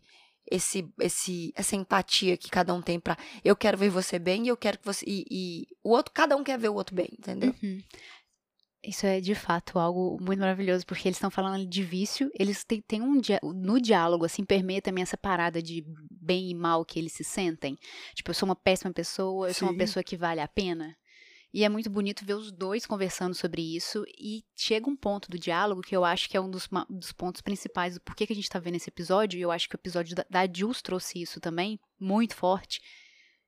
esse 0.51 0.85
esse 0.99 1.53
essa 1.55 1.75
empatia 1.75 2.35
que 2.37 2.49
cada 2.49 2.73
um 2.73 2.81
tem 2.81 2.99
pra 2.99 3.17
eu 3.45 3.55
quero 3.55 3.77
ver 3.77 3.89
você 3.89 4.19
bem 4.19 4.45
e 4.45 4.49
eu 4.49 4.57
quero 4.57 4.77
que 4.77 4.85
você 4.85 5.05
e, 5.07 5.25
e 5.31 5.67
o 5.81 5.91
outro 5.91 6.13
cada 6.13 6.35
um 6.35 6.43
quer 6.43 6.59
ver 6.59 6.69
o 6.69 6.73
outro 6.75 6.93
bem, 6.95 7.07
entendeu? 7.17 7.55
Uhum. 7.63 7.81
Isso 8.85 9.05
é 9.05 9.21
de 9.21 9.33
fato 9.33 9.79
algo 9.79 10.17
muito 10.21 10.41
maravilhoso, 10.41 10.85
porque 10.85 11.07
eles 11.07 11.15
estão 11.15 11.31
falando 11.31 11.65
de 11.65 11.81
vício, 11.81 12.29
eles 12.37 12.65
têm, 12.65 12.81
têm 12.81 13.01
um 13.01 13.17
dia- 13.17 13.39
no 13.41 13.79
diálogo, 13.79 14.25
assim, 14.25 14.43
permeia 14.43 14.81
também 14.81 15.01
essa 15.03 15.15
parada 15.15 15.61
de 15.61 15.85
bem 16.11 16.49
e 16.51 16.53
mal 16.53 16.83
que 16.83 16.99
eles 16.99 17.13
se 17.13 17.23
sentem. 17.23 17.77
Tipo, 18.13 18.31
eu 18.31 18.33
sou 18.33 18.45
uma 18.45 18.57
péssima 18.57 18.91
pessoa, 18.91 19.47
eu 19.47 19.53
sou 19.53 19.69
uma 19.69 19.71
Sim. 19.71 19.77
pessoa 19.77 20.03
que 20.03 20.17
vale 20.17 20.41
a 20.41 20.47
pena. 20.49 20.93
E 21.53 21.63
é 21.63 21.69
muito 21.69 21.89
bonito 21.89 22.25
ver 22.25 22.33
os 22.33 22.51
dois 22.51 22.85
conversando 22.85 23.35
sobre 23.35 23.61
isso. 23.61 24.03
E 24.17 24.43
chega 24.55 24.89
um 24.89 24.95
ponto 24.95 25.29
do 25.29 25.37
diálogo 25.37 25.81
que 25.81 25.95
eu 25.95 26.03
acho 26.03 26.27
que 26.27 26.35
é 26.35 26.41
um 26.41 26.49
dos, 26.49 26.67
dos 26.89 27.11
pontos 27.11 27.41
principais 27.41 27.93
do 27.93 28.01
porquê 28.01 28.25
que 28.25 28.33
a 28.33 28.35
gente 28.35 28.49
tá 28.49 28.57
vendo 28.57 28.75
esse 28.75 28.89
episódio. 28.89 29.37
E 29.37 29.41
eu 29.41 29.51
acho 29.51 29.69
que 29.69 29.75
o 29.75 29.77
episódio 29.77 30.15
da, 30.15 30.25
da 30.27 30.51
Jules 30.51 30.81
trouxe 30.81 31.21
isso 31.21 31.39
também, 31.39 31.79
muito 31.99 32.35
forte. 32.35 32.81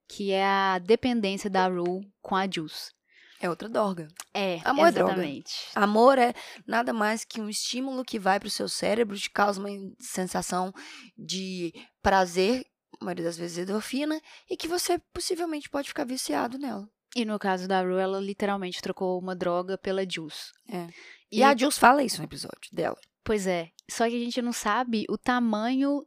Que 0.07 0.31
é 0.31 0.45
a 0.45 0.77
dependência 0.77 1.49
da 1.49 1.67
Rue 1.67 2.07
com 2.21 2.35
a 2.35 2.47
Jules. 2.47 2.93
É 3.39 3.49
outra 3.49 3.67
dorga. 3.67 4.07
É, 4.33 4.61
Amor 4.63 4.87
é 4.87 4.91
droga. 4.91 5.13
exatamente. 5.13 5.55
Amor 5.73 6.17
é 6.19 6.33
nada 6.65 6.93
mais 6.93 7.25
que 7.25 7.41
um 7.41 7.49
estímulo 7.49 8.05
que 8.05 8.19
vai 8.19 8.39
pro 8.39 8.49
seu 8.51 8.69
cérebro, 8.69 9.17
te 9.17 9.31
causa 9.31 9.59
uma 9.59 9.69
sensação 9.99 10.71
de 11.17 11.73
prazer, 12.03 12.65
a 13.01 13.03
maioria 13.03 13.25
das 13.25 13.37
vezes 13.37 13.57
endorfina, 13.57 14.21
e 14.49 14.55
que 14.55 14.67
você 14.67 14.99
possivelmente 15.11 15.69
pode 15.69 15.87
ficar 15.87 16.05
viciado 16.05 16.57
nela. 16.57 16.87
E 17.15 17.23
no 17.23 17.39
caso 17.39 17.65
da 17.65 17.81
Rue, 17.81 17.97
ela 17.97 18.19
literalmente 18.19 18.81
trocou 18.81 19.17
uma 19.17 19.33
droga 19.33 19.77
pela 19.77 20.07
Jules. 20.07 20.51
É. 20.69 20.87
E, 21.31 21.41
a 21.41 21.55
Jules 21.55 21.77
fala 21.77 22.03
isso 22.03 22.19
no 22.19 22.25
episódio 22.25 22.69
dela. 22.73 22.97
Pois 23.23 23.47
é. 23.47 23.69
Só 23.89 24.07
que 24.07 24.15
a 24.15 24.19
gente 24.19 24.41
não 24.41 24.51
sabe 24.51 25.05
o 25.09 25.17
tamanho. 25.17 26.05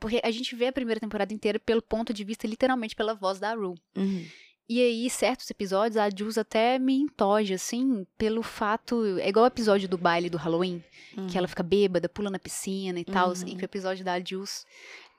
Porque 0.00 0.20
a 0.22 0.30
gente 0.30 0.54
vê 0.54 0.66
a 0.66 0.72
primeira 0.72 1.00
temporada 1.00 1.32
inteira 1.32 1.58
pelo 1.58 1.82
ponto 1.82 2.12
de 2.12 2.24
vista, 2.24 2.46
literalmente, 2.46 2.94
pela 2.94 3.14
voz 3.14 3.38
da 3.38 3.54
Rue. 3.54 3.76
E 4.68 4.82
aí, 4.82 5.08
certos 5.08 5.48
episódios, 5.50 5.96
a 5.96 6.10
Jules 6.10 6.36
até 6.36 6.78
me 6.78 6.94
entoja, 6.94 7.54
assim, 7.54 8.06
pelo 8.18 8.42
fato. 8.42 9.18
É 9.18 9.28
igual 9.28 9.44
o 9.44 9.48
episódio 9.48 9.88
do 9.88 9.96
baile 9.96 10.28
do 10.28 10.36
Halloween, 10.36 10.84
que 11.30 11.38
ela 11.38 11.48
fica 11.48 11.62
bêbada, 11.62 12.08
pula 12.08 12.30
na 12.30 12.38
piscina 12.38 13.00
e 13.00 13.04
tal. 13.04 13.28
Uhum. 13.28 13.46
E 13.46 13.56
que 13.56 13.62
o 13.62 13.64
episódio 13.64 14.04
da 14.04 14.20
Jules 14.22 14.66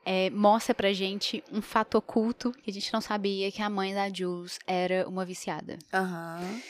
é, 0.06 0.30
mostra 0.30 0.74
pra 0.74 0.92
gente 0.94 1.44
um 1.52 1.62
fato 1.62 1.98
oculto 1.98 2.52
que 2.64 2.70
a 2.70 2.74
gente 2.74 2.92
não 2.94 3.02
sabia 3.02 3.52
que 3.52 3.62
a 3.62 3.70
mãe 3.70 3.94
da 3.94 4.10
Jules 4.12 4.60
era 4.66 5.08
uma 5.08 5.26
viciada. 5.26 5.78
Aham. 5.94 6.62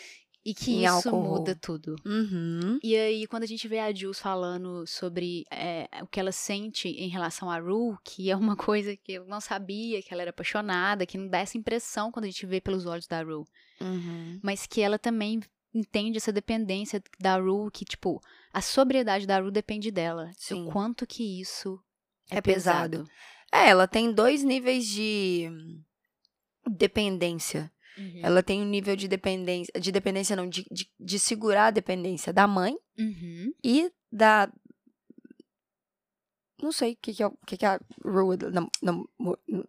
E 0.45 0.53
que 0.53 0.71
Em 0.71 0.85
isso 0.85 1.09
álcool. 1.09 1.21
muda 1.21 1.53
tudo. 1.53 1.95
Uhum. 2.05 2.79
E 2.81 2.95
aí, 2.95 3.27
quando 3.27 3.43
a 3.43 3.45
gente 3.45 3.67
vê 3.67 3.77
a 3.79 3.93
Jules 3.93 4.19
falando 4.19 4.87
sobre 4.87 5.45
é, 5.51 5.87
o 6.01 6.07
que 6.07 6.17
ela 6.19 6.31
sente 6.31 6.87
em 6.87 7.09
relação 7.09 7.51
a 7.51 7.59
Rue, 7.59 7.97
que 8.03 8.31
é 8.31 8.35
uma 8.35 8.55
coisa 8.57 8.95
que 8.95 9.11
eu 9.13 9.25
não 9.25 9.41
sabia, 9.41 10.01
que 10.01 10.13
ela 10.13 10.21
era 10.23 10.31
apaixonada, 10.31 11.05
que 11.05 11.17
não 11.17 11.27
dá 11.27 11.39
essa 11.39 11.57
impressão 11.57 12.09
quando 12.09 12.23
a 12.25 12.29
gente 12.29 12.45
vê 12.45 12.61
pelos 12.61 12.85
olhos 12.85 13.05
da 13.05 13.21
Rue, 13.21 13.45
Uhum. 13.81 14.39
mas 14.41 14.65
que 14.65 14.81
ela 14.81 14.97
também 14.97 15.41
entende 15.73 16.17
essa 16.17 16.31
dependência 16.31 17.03
da 17.19 17.37
Rue, 17.37 17.69
que, 17.69 17.85
tipo, 17.85 18.19
a 18.51 18.61
sobriedade 18.61 19.27
da 19.27 19.39
Rue 19.39 19.51
depende 19.51 19.91
dela. 19.91 20.31
Sim. 20.37 20.67
O 20.67 20.71
quanto 20.71 21.05
que 21.05 21.39
isso 21.41 21.79
é, 22.29 22.37
É 22.37 22.41
pesado. 22.41 23.07
É, 23.51 23.69
ela 23.69 23.87
tem 23.87 24.11
dois 24.13 24.43
níveis 24.43 24.85
de 24.85 25.49
dependência. 26.69 27.71
Uhum. 27.97 28.21
Ela 28.23 28.43
tem 28.43 28.61
um 28.61 28.65
nível 28.69 28.95
de 28.95 29.07
dependência, 29.07 29.73
de 29.79 29.91
dependência 29.91 30.35
não, 30.35 30.47
de, 30.47 30.65
de, 30.71 30.89
de 30.99 31.19
segurar 31.19 31.67
a 31.67 31.71
dependência 31.71 32.31
da 32.31 32.47
mãe 32.47 32.77
Uhum. 32.97 33.51
e 33.63 33.91
da. 34.11 34.51
Não 36.61 36.71
sei 36.71 36.93
o 36.93 36.97
que, 37.01 37.13
que 37.13 37.23
é 37.23 37.27
o 37.27 37.31
que, 37.45 37.57
que 37.57 37.65
é 37.65 37.69
a. 37.69 37.79
Nam, 38.51 38.69
nam, 38.81 39.05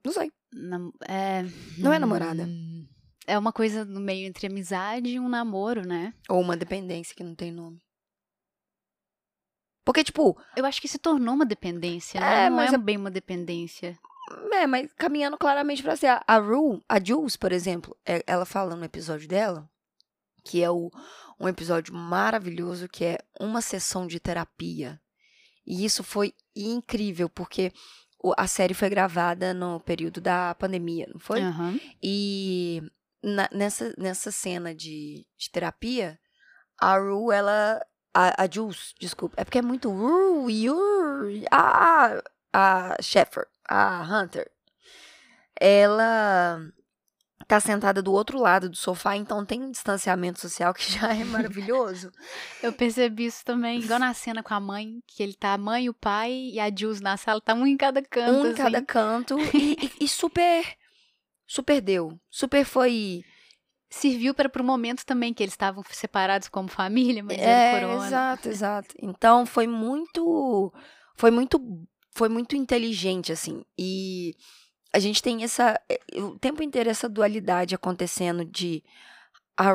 não 0.04 0.12
sei. 0.12 0.30
Nam- 0.52 0.92
é... 1.08 1.42
Não 1.78 1.92
é 1.92 1.98
namorada. 1.98 2.44
Hum, 2.44 2.86
É 3.26 3.38
uma 3.38 3.52
coisa 3.52 3.84
no 3.84 4.00
meio 4.00 4.26
entre 4.26 4.48
amizade 4.48 5.08
e 5.08 5.20
um 5.20 5.28
namoro, 5.28 5.86
né? 5.86 6.12
Ou 6.28 6.40
uma 6.40 6.56
dependência 6.56 7.14
que 7.14 7.22
não 7.22 7.34
tem 7.36 7.52
nome. 7.52 7.80
Porque, 9.84 10.04
tipo, 10.04 10.36
Eu 10.56 10.64
acho 10.66 10.80
que 10.80 10.88
se 10.88 10.98
tornou 10.98 11.34
uma 11.34 11.46
dependência, 11.46 12.18
É, 12.18 12.20
né? 12.20 12.50
Não 12.50 12.56
mas 12.56 12.72
é 12.72 12.76
é- 12.76 12.78
bem 12.78 12.96
uma 12.96 13.10
dependência. 13.10 13.98
é, 14.52 14.66
mas 14.66 14.92
caminhando 14.94 15.36
claramente 15.38 15.82
pra 15.82 15.96
ser. 15.96 16.08
A, 16.08 16.22
a 16.26 16.38
Rue, 16.38 16.82
a 16.88 17.02
Jules, 17.02 17.36
por 17.36 17.50
exemplo, 17.52 17.96
é- 18.06 18.22
ela 18.26 18.44
fala 18.44 18.76
no 18.76 18.84
episódio 18.84 19.26
dela, 19.28 19.68
que 20.44 20.62
é 20.62 20.70
o, 20.70 20.90
um 21.38 21.48
episódio 21.48 21.94
maravilhoso, 21.94 22.88
que 22.88 23.04
é 23.04 23.18
uma 23.40 23.60
sessão 23.60 24.06
de 24.06 24.20
terapia. 24.20 25.00
E 25.66 25.84
isso 25.84 26.02
foi 26.04 26.34
incrível, 26.54 27.28
porque 27.28 27.72
o- 28.22 28.34
a 28.36 28.46
série 28.46 28.74
foi 28.74 28.90
gravada 28.90 29.54
no 29.54 29.80
período 29.80 30.20
da 30.20 30.54
pandemia, 30.56 31.06
não 31.12 31.18
foi? 31.18 31.40
Aham. 31.42 31.78
E 32.02 32.82
na- 33.22 33.48
nessa, 33.52 33.94
nessa 33.98 34.30
cena 34.30 34.74
de, 34.74 35.26
de 35.38 35.50
terapia, 35.50 36.18
a 36.78 36.96
Rue, 36.98 37.34
ela. 37.34 37.80
A, 38.12 38.42
a 38.44 38.48
Jules, 38.50 38.94
desculpa. 38.98 39.34
É 39.38 39.44
porque 39.44 39.58
é 39.58 39.62
muito. 39.62 39.90
A, 41.50 42.22
a 42.52 42.96
Sheffer, 43.00 43.46
a 43.68 44.02
Hunter. 44.02 44.50
Ela 45.60 46.60
tá 47.46 47.58
sentada 47.58 48.00
do 48.00 48.12
outro 48.12 48.38
lado 48.38 48.68
do 48.68 48.76
sofá, 48.76 49.16
então 49.16 49.44
tem 49.44 49.60
um 49.62 49.70
distanciamento 49.72 50.40
social 50.40 50.72
que 50.72 50.92
já 50.92 51.12
é 51.14 51.24
maravilhoso. 51.24 52.12
Eu 52.62 52.72
percebi 52.72 53.26
isso 53.26 53.44
também, 53.44 53.80
igual 53.80 53.98
na 53.98 54.14
cena 54.14 54.42
com 54.42 54.54
a 54.54 54.60
mãe, 54.60 55.02
que 55.06 55.22
ele 55.22 55.34
tá 55.34 55.54
a 55.54 55.58
mãe, 55.58 55.88
o 55.88 55.94
pai 55.94 56.32
e 56.52 56.60
a 56.60 56.70
Jules 56.74 57.00
na 57.00 57.16
sala, 57.16 57.40
tá 57.40 57.52
um 57.54 57.66
em 57.66 57.76
cada 57.76 58.02
canto. 58.02 58.32
um 58.38 58.46
em 58.46 58.52
assim. 58.52 58.62
cada 58.62 58.82
canto. 58.82 59.36
E, 59.52 59.72
e- 60.00 60.04
e 60.04 60.08
super. 60.08 60.64
Super 61.46 61.80
deu. 61.80 62.18
Super 62.30 62.64
foi. 62.64 63.24
Serviu 63.90 64.32
para 64.32 64.48
pro 64.48 64.62
momento 64.62 65.04
também 65.04 65.34
que 65.34 65.42
eles 65.42 65.52
estavam 65.52 65.82
separados 65.90 66.48
como 66.48 66.68
família, 66.68 67.24
mas 67.24 67.38
É, 67.38 67.72
era 67.72 67.80
corona. 67.88 68.06
exato, 68.06 68.48
exato. 68.48 68.94
Então 69.02 69.44
foi 69.44 69.66
muito, 69.66 70.72
foi 71.16 71.32
muito, 71.32 71.60
foi 72.12 72.28
muito 72.28 72.54
inteligente 72.54 73.32
assim. 73.32 73.64
E 73.76 74.36
a 74.92 75.00
gente 75.00 75.20
tem 75.20 75.42
essa 75.42 75.80
eh, 75.88 76.00
o 76.20 76.38
tempo 76.38 76.62
inteiro 76.62 76.88
essa 76.88 77.08
dualidade 77.08 77.74
acontecendo 77.74 78.44
de 78.44 78.82
a, 79.56 79.72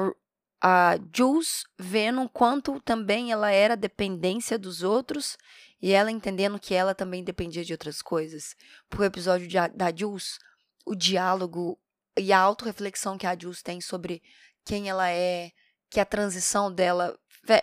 a 0.62 0.98
Jules 1.14 1.66
vendo 1.78 2.22
o 2.22 2.30
quanto 2.30 2.80
também 2.80 3.34
ela 3.34 3.52
era 3.52 3.76
dependência 3.76 4.58
dos 4.58 4.82
outros 4.82 5.38
e 5.82 5.92
ela 5.92 6.10
entendendo 6.10 6.58
que 6.58 6.74
ela 6.74 6.96
também 6.96 7.22
dependia 7.22 7.66
de 7.66 7.74
outras 7.74 8.02
coisas. 8.02 8.56
Pro 8.90 9.04
episódio 9.04 9.46
de 9.46 9.58
da 9.76 9.94
Jules, 9.94 10.40
o 10.86 10.96
diálogo 10.96 11.78
e 12.18 12.32
a 12.32 12.40
autorreflexão 12.40 13.18
que 13.18 13.28
a 13.28 13.38
Jules 13.38 13.62
tem 13.62 13.82
sobre 13.82 14.22
quem 14.66 14.90
ela 14.90 15.10
é, 15.10 15.52
que 15.90 16.00
a 16.00 16.06
transição 16.06 16.72
dela. 16.74 17.18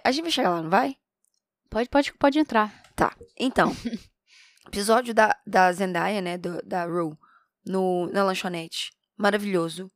A 0.05 0.13
gente 0.13 0.23
vai 0.23 0.31
chegar 0.33 0.51
lá, 0.51 0.63
não 0.63 0.71
vai? 0.71 0.97
Pode, 1.69 1.89
pode, 1.89 2.13
pode 2.15 2.39
entrar. 2.39 2.73
Tá. 2.95 3.17
Então, 3.37 3.73
episódio 4.69 5.15
da, 5.15 5.37
da 5.47 5.73
Zendaya, 5.73 6.21
né? 6.21 6.39
do- 6.39 6.63
da 6.63 6.85
Rue, 6.85 7.17
no, 7.65 8.07
na 8.13 8.23
lanchonete. 8.25 8.93
Maravilhoso. 9.17 9.91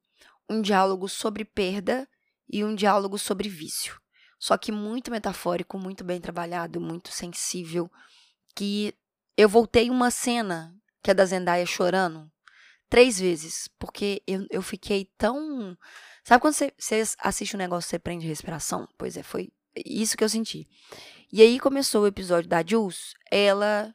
Um 0.48 0.62
diálogo 0.62 1.08
sobre 1.08 1.44
perda 1.44 2.08
e 2.48 2.64
um 2.64 2.74
diálogo 2.74 3.18
sobre 3.18 3.48
vício. 3.48 4.00
Só 4.38 4.56
que 4.56 4.70
muito 4.70 5.10
metafórico, 5.10 5.78
muito 5.78 6.04
bem 6.04 6.20
trabalhado, 6.20 6.80
muito 6.80 7.10
sensível. 7.10 7.90
Que 8.54 8.94
eu 9.36 9.48
voltei 9.48 9.90
uma 9.90 10.10
cena 10.10 10.74
que 11.02 11.10
é 11.10 11.14
da 11.14 11.24
Zendaya 11.24 11.66
chorando 11.66 12.30
três 12.88 13.18
vezes. 13.18 13.68
Porque 13.78 14.22
eu, 14.26 14.46
eu 14.50 14.62
fiquei 14.62 15.10
tão. 15.18 15.76
Sabe 16.24 16.40
quando 16.40 16.54
você, 16.54 16.72
você 16.78 17.02
assiste 17.20 17.54
um 17.54 17.58
negócio 17.58 17.88
e 17.88 17.90
você 17.90 17.98
prende 17.98 18.26
respiração? 18.26 18.88
Pois 18.98 19.16
é, 19.16 19.22
foi 19.22 19.52
isso 19.84 20.16
que 20.16 20.24
eu 20.24 20.28
senti. 20.28 20.66
E 21.32 21.42
aí 21.42 21.58
começou 21.58 22.02
o 22.04 22.06
episódio 22.06 22.48
da 22.48 22.64
Jules, 22.64 23.14
ela 23.30 23.94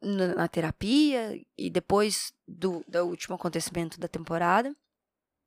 na, 0.00 0.34
na 0.34 0.48
terapia 0.48 1.40
e 1.56 1.70
depois 1.70 2.32
do, 2.46 2.84
do 2.86 3.04
último 3.04 3.34
acontecimento 3.34 3.98
da 3.98 4.08
temporada, 4.08 4.74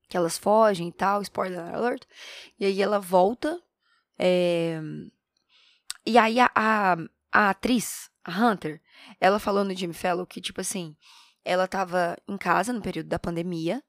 que 0.09 0.17
elas 0.17 0.37
fogem 0.37 0.89
e 0.89 0.91
tal, 0.91 1.21
spoiler 1.21 1.59
alert. 1.59 2.03
E 2.59 2.65
aí 2.65 2.81
ela 2.81 2.99
volta. 2.99 3.61
é, 4.17 4.79
E 6.05 6.17
aí 6.17 6.39
a, 6.39 6.49
a, 6.55 6.97
a 7.31 7.49
atriz, 7.49 8.09
a 8.23 8.31
Hunter, 8.31 8.81
ela 9.19 9.39
falou 9.39 9.63
no 9.63 9.75
Jimmy 9.75 9.93
Fellow 9.93 10.25
que, 10.25 10.41
tipo 10.41 10.61
assim, 10.61 10.95
ela 11.47 11.67
tava 11.67 12.17
em 12.27 12.37
casa 12.37 12.73
no 12.73 12.81
período 12.81 13.07
da 13.07 13.17
pandemia 13.17 13.81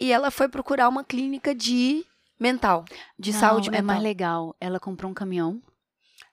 e 0.00 0.12
ela 0.12 0.30
foi 0.30 0.48
procurar 0.48 0.88
uma 0.88 1.02
clínica 1.04 1.54
de 1.54 2.04
mental, 2.38 2.84
de 3.18 3.32
Não, 3.32 3.40
saúde 3.40 3.68
É 3.68 3.72
mental. 3.72 3.86
mais 3.86 4.02
legal. 4.02 4.56
Ela 4.60 4.78
comprou 4.80 5.10
um 5.10 5.14
caminhão, 5.14 5.60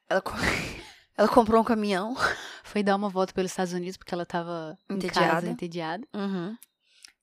Ela, 0.08 0.22
co- 0.22 0.32
ela 1.18 1.28
comprou 1.28 1.60
um 1.62 1.66
caminhão. 1.66 2.16
foi 2.64 2.84
dar 2.84 2.96
uma 2.96 3.10
volta 3.10 3.34
pelos 3.34 3.52
Estados 3.52 3.74
Unidos 3.74 3.98
porque 3.98 4.14
ela 4.14 4.26
tava 4.26 4.78
em 4.90 4.96
Entediada. 4.96 5.34
casa, 5.34 5.50
entediada. 5.50 6.08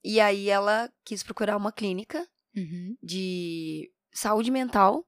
E 0.04 0.20
aí 0.20 0.48
ela 0.48 0.90
quis 1.04 1.22
procurar 1.22 1.56
uma 1.56 1.72
clínica 1.72 2.26
Uhum. 2.56 2.96
de 3.02 3.90
saúde 4.12 4.50
mental 4.50 5.04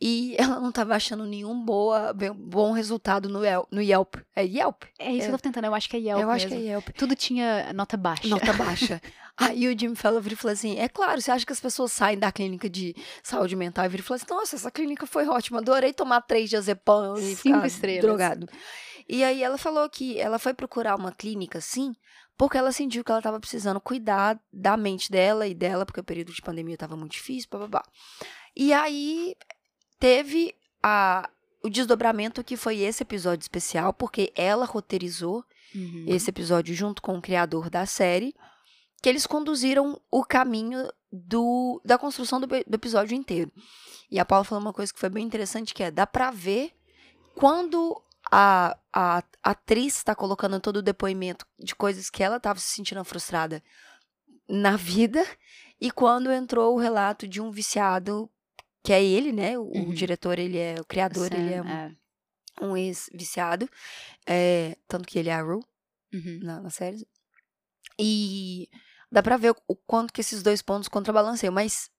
e 0.00 0.34
ela 0.38 0.60
não 0.60 0.68
estava 0.70 0.94
achando 0.94 1.24
nenhum 1.24 1.64
boa, 1.64 2.14
bom 2.36 2.72
resultado 2.72 3.28
no 3.28 3.44
Yelp. 3.44 3.66
No 3.72 3.82
Yelp. 3.82 4.16
É 4.34 4.44
Yelp? 4.44 4.84
É 4.98 5.10
isso 5.12 5.22
É. 5.24 5.28
que 5.28 5.34
eu 5.34 5.38
tô 5.38 5.42
tentando, 5.42 5.64
eu 5.66 5.74
acho 5.74 5.88
que 5.88 5.96
é 5.96 6.00
Yelp 6.00 6.20
Eu 6.22 6.30
acho 6.30 6.46
que 6.46 6.54
mesmo. 6.54 6.66
é 6.68 6.70
Yelp. 6.72 6.88
Tudo 6.96 7.14
tinha 7.14 7.72
nota 7.72 7.96
baixa. 7.96 8.28
Nota 8.28 8.52
baixa. 8.54 9.00
Aí 9.36 9.68
o 9.68 9.78
Jim 9.78 9.94
Fellow 9.94 10.20
e 10.26 10.34
falou 10.36 10.52
assim: 10.52 10.78
é 10.78 10.88
claro, 10.88 11.20
você 11.20 11.30
acha 11.30 11.46
que 11.46 11.52
as 11.52 11.60
pessoas 11.60 11.92
saem 11.92 12.18
da 12.18 12.32
clínica 12.32 12.68
de 12.68 12.94
saúde 13.22 13.54
mental 13.54 13.84
e 13.84 13.88
viram 13.88 14.02
e 14.02 14.04
falou 14.04 14.16
assim: 14.16 14.26
nossa, 14.34 14.56
essa 14.56 14.70
clínica 14.70 15.06
foi 15.06 15.28
ótima, 15.28 15.58
adorei 15.58 15.92
tomar 15.92 16.20
três 16.22 16.50
diazepam 16.50 17.14
e 17.18 17.36
Cinco 17.36 17.54
ficar 17.56 17.66
estrelas. 17.66 18.02
drogado. 18.02 18.48
E 19.08 19.22
aí 19.24 19.42
ela 19.42 19.56
falou 19.56 19.88
que 19.88 20.18
ela 20.18 20.38
foi 20.38 20.52
procurar 20.52 20.96
uma 20.96 21.12
clínica, 21.12 21.60
sim, 21.60 21.94
porque 22.36 22.58
ela 22.58 22.72
sentiu 22.72 23.02
que 23.04 23.10
ela 23.10 23.20
estava 23.20 23.38
precisando 23.40 23.80
cuidar 23.80 24.38
da 24.52 24.76
mente 24.76 25.10
dela 25.10 25.46
e 25.46 25.54
dela, 25.54 25.86
porque 25.86 26.00
o 26.00 26.04
período 26.04 26.32
de 26.32 26.42
pandemia 26.42 26.74
estava 26.74 26.96
muito 26.96 27.12
difícil, 27.12 27.48
babá. 27.50 27.82
E 28.56 28.72
aí 28.72 29.34
teve 29.98 30.54
a, 30.82 31.28
o 31.62 31.68
desdobramento 31.68 32.42
que 32.44 32.56
foi 32.56 32.78
esse 32.80 33.02
episódio 33.02 33.42
especial, 33.42 33.92
porque 33.92 34.32
ela 34.34 34.64
roteirizou 34.64 35.44
Uhum. 35.74 36.06
esse 36.08 36.30
episódio 36.30 36.74
junto 36.74 37.02
com 37.02 37.18
o 37.18 37.20
criador 37.20 37.68
da 37.68 37.84
série, 37.84 38.34
que 39.02 39.08
eles 39.08 39.26
conduziram 39.26 40.00
o 40.10 40.24
caminho 40.24 40.90
do, 41.12 41.78
da 41.84 41.98
construção 41.98 42.40
do, 42.40 42.46
do 42.46 42.74
episódio 42.74 43.14
inteiro. 43.14 43.52
E 44.10 44.18
a 44.18 44.24
Paula 44.24 44.44
falou 44.44 44.64
uma 44.64 44.72
coisa 44.72 44.90
que 44.92 44.98
foi 44.98 45.10
bem 45.10 45.26
interessante, 45.26 45.74
que 45.74 45.82
é, 45.82 45.90
dá 45.90 46.06
pra 46.06 46.30
ver 46.30 46.72
quando 47.34 48.02
a, 48.32 48.78
a 48.92 49.22
atriz 49.42 49.96
está 49.98 50.14
colocando 50.14 50.58
todo 50.58 50.78
o 50.78 50.82
depoimento 50.82 51.46
de 51.58 51.74
coisas 51.74 52.08
que 52.08 52.22
ela 52.22 52.38
estava 52.38 52.58
se 52.58 52.74
sentindo 52.74 53.04
frustrada 53.04 53.62
na 54.48 54.74
vida, 54.74 55.22
e 55.78 55.90
quando 55.90 56.32
entrou 56.32 56.74
o 56.74 56.78
relato 56.78 57.28
de 57.28 57.42
um 57.42 57.50
viciado, 57.50 58.28
que 58.88 58.92
é 58.94 59.04
ele, 59.04 59.32
né? 59.32 59.58
O, 59.58 59.64
o 59.64 59.78
Uhum. 59.80 59.92
diretor, 59.92 60.38
ele 60.38 60.56
é 60.56 60.76
o 60.80 60.84
criador, 60.84 61.30
ele 61.30 61.52
é 61.52 61.62
um, 61.62 61.68
é. 61.68 61.96
um 62.62 62.74
ex-viciado, 62.74 63.68
é, 64.26 64.78
tanto 64.88 65.06
que 65.06 65.18
ele 65.18 65.28
é 65.28 65.34
a 65.34 65.42
Rue 65.42 65.62
Uhum. 66.10 66.40
na, 66.42 66.62
na 66.62 66.70
série. 66.70 67.06
E 67.98 68.66
dá 69.12 69.22
pra 69.22 69.36
ver 69.36 69.50
o, 69.50 69.56
o 69.68 69.76
quanto 69.76 70.10
que 70.10 70.22
esses 70.22 70.42
dois 70.42 70.62
pontos 70.62 70.88
contrabalanceiam. 70.88 71.52
Mas, 71.52 71.90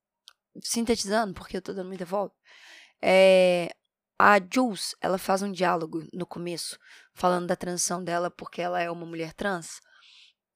sintetizando, 0.63 1.35
porque 1.35 1.57
eu 1.57 1.61
tô 1.61 1.73
dando 1.73 1.89
muita 1.89 2.05
volta, 2.05 2.35
é, 2.99 3.69
a 4.17 4.39
Jules, 4.51 4.95
ela 4.99 5.19
faz 5.19 5.43
um 5.43 5.51
diálogo 5.51 6.07
no 6.11 6.25
começo, 6.25 6.75
falando 7.13 7.45
da 7.45 7.55
transição 7.55 8.03
dela, 8.03 8.31
porque 8.31 8.63
ela 8.63 8.81
é 8.81 8.89
uma 8.89 9.05
mulher 9.05 9.31
trans. 9.33 9.79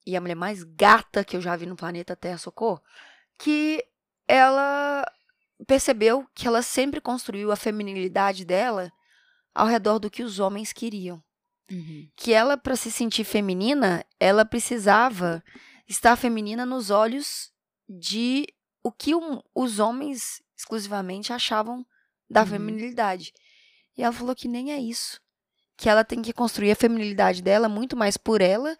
E 0.04 0.18
a 0.18 0.22
mulher 0.22 0.34
mais 0.34 0.64
gata 0.64 1.24
que 1.24 1.38
eu 1.38 1.42
já 1.42 1.56
vi 1.56 1.68
no 1.68 1.76
planeta 1.76 2.16
Terra, 2.16 2.40
socorro, 2.40 2.82
que 3.38 3.86
ela 4.28 5.06
percebeu 5.64 6.26
que 6.36 6.48
ela 6.48 6.62
sempre 6.62 7.00
construiu 7.02 7.52
a 7.52 7.56
feminilidade 7.56 8.44
dela 8.46 8.92
ao 9.54 9.68
redor 9.68 10.00
do 10.00 10.10
que 10.10 10.24
os 10.24 10.40
homens 10.40 10.74
queriam 10.74 11.22
Uhum. 11.72 12.08
que 12.16 12.34
ela, 12.34 12.58
para 12.58 12.76
se 12.76 12.92
sentir 12.92 13.24
feminina, 13.24 14.04
ela 14.20 14.44
precisava 14.46 15.44
estar 15.88 16.16
feminina 16.16 16.66
nos 16.66 16.90
olhos 16.90 17.52
de 17.88 18.46
o 18.84 18.92
que 18.92 19.16
um- 19.16 19.42
os 19.56 19.80
homens 19.80 20.42
exclusivamente 20.58 21.32
achavam 21.32 21.86
da 22.30 22.42
Uhum. 22.42 22.48
feminilidade. 22.48 23.32
E 23.98 24.04
ela 24.04 24.12
falou 24.14 24.36
que 24.36 24.48
nem 24.48 24.72
é 24.74 24.80
isso. 24.80 25.22
Que 25.78 25.88
ela 25.90 26.04
tem 26.04 26.22
que 26.22 26.34
construir 26.34 26.72
a 26.72 26.76
feminilidade 26.76 27.42
dela 27.42 27.70
muito 27.70 27.96
mais 27.96 28.18
por 28.18 28.42
ela 28.42 28.76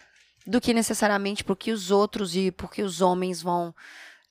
do 0.46 0.60
que 0.60 0.74
necessariamente 0.74 1.44
porque 1.44 1.72
os 1.72 1.90
outros 1.92 2.36
e 2.36 2.52
porque 2.52 2.82
os 2.84 3.00
homens 3.02 3.42
vão. 3.42 3.74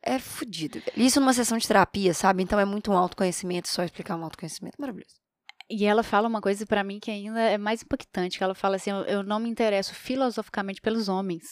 É 0.02 0.18
fudido. 0.18 0.80
velho. 0.80 0.92
Isso 0.96 1.20
numa 1.20 1.32
sessão 1.32 1.56
de 1.58 1.66
terapia, 1.66 2.12
sabe? 2.12 2.42
Então 2.42 2.58
é 2.58 2.64
muito 2.64 2.90
um 2.90 2.96
autoconhecimento, 2.96 3.68
só 3.68 3.82
explicar 3.84 4.16
um 4.16 4.24
autoconhecimento. 4.24 4.76
Maravilhoso. 4.80 5.14
E 5.70 5.84
ela 5.86 6.02
fala 6.02 6.28
uma 6.28 6.40
coisa 6.40 6.66
pra 6.66 6.82
mim 6.84 6.98
que 7.00 7.10
ainda 7.10 7.40
é 7.40 7.56
mais 7.56 7.82
impactante, 7.82 8.36
que 8.36 8.44
ela 8.44 8.54
fala 8.54 8.76
assim, 8.76 8.90
eu, 9.06 9.22
não 9.22 9.38
me 9.38 9.48
interesso 9.48 9.94
filosoficamente 9.94 10.80
pelos 10.80 11.08
homens. 11.08 11.42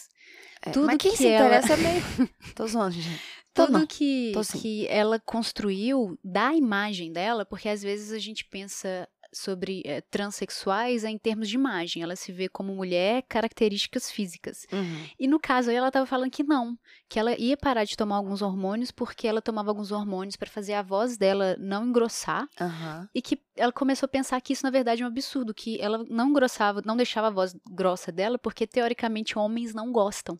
É, 0.63 0.69
Tudo 0.71 0.85
mas 0.85 0.97
quem 0.97 1.11
que 1.11 1.17
se 1.17 1.27
ela- 1.27 1.47
interessa 1.47 1.73
é 1.73 1.77
meio. 1.77 2.03
Tô 2.55 2.67
zoando, 2.67 2.91
gente. 2.91 3.21
Tudo 3.53 3.71
não. 3.79 3.87
que, 3.87 4.31
que 4.61 4.87
ela 4.87 5.19
construiu 5.19 6.17
da 6.23 6.53
imagem 6.53 7.11
dela, 7.11 7.45
porque 7.45 7.67
às 7.67 7.81
vezes 7.81 8.11
a 8.11 8.19
gente 8.19 8.45
pensa 8.45 9.07
sobre 9.33 9.81
é, 9.85 10.01
transexuais 10.01 11.03
é 11.03 11.09
em 11.09 11.17
termos 11.17 11.47
de 11.49 11.55
imagem. 11.55 12.03
Ela 12.03 12.15
se 12.15 12.31
vê 12.31 12.49
como 12.49 12.75
mulher, 12.75 13.23
características 13.27 14.11
físicas. 14.11 14.65
Uhum. 14.71 15.05
E 15.19 15.27
no 15.27 15.39
caso 15.39 15.69
aí 15.69 15.75
ela 15.75 15.87
estava 15.87 16.05
falando 16.05 16.31
que 16.31 16.43
não, 16.43 16.77
que 17.09 17.19
ela 17.19 17.37
ia 17.37 17.55
parar 17.55 17.83
de 17.83 17.95
tomar 17.95 18.17
alguns 18.17 18.41
hormônios 18.41 18.91
porque 18.91 19.27
ela 19.27 19.41
tomava 19.41 19.69
alguns 19.69 19.91
hormônios 19.91 20.35
para 20.35 20.49
fazer 20.49 20.73
a 20.73 20.81
voz 20.81 21.17
dela 21.17 21.55
não 21.59 21.87
engrossar 21.87 22.47
Aham. 22.59 23.09
e 23.13 23.21
que 23.21 23.39
ela 23.55 23.71
começou 23.71 24.07
a 24.07 24.09
pensar 24.09 24.39
que 24.41 24.53
isso 24.53 24.63
na 24.63 24.71
verdade 24.71 25.01
é 25.01 25.05
um 25.05 25.09
absurdo, 25.09 25.53
que 25.53 25.79
ela 25.79 26.03
não 26.09 26.29
engrossava, 26.29 26.81
não 26.85 26.97
deixava 26.97 27.27
a 27.27 27.31
voz 27.31 27.55
grossa 27.69 28.11
dela 28.11 28.37
porque 28.37 28.67
teoricamente 28.67 29.37
homens 29.37 29.73
não 29.73 29.91
gostam. 29.91 30.39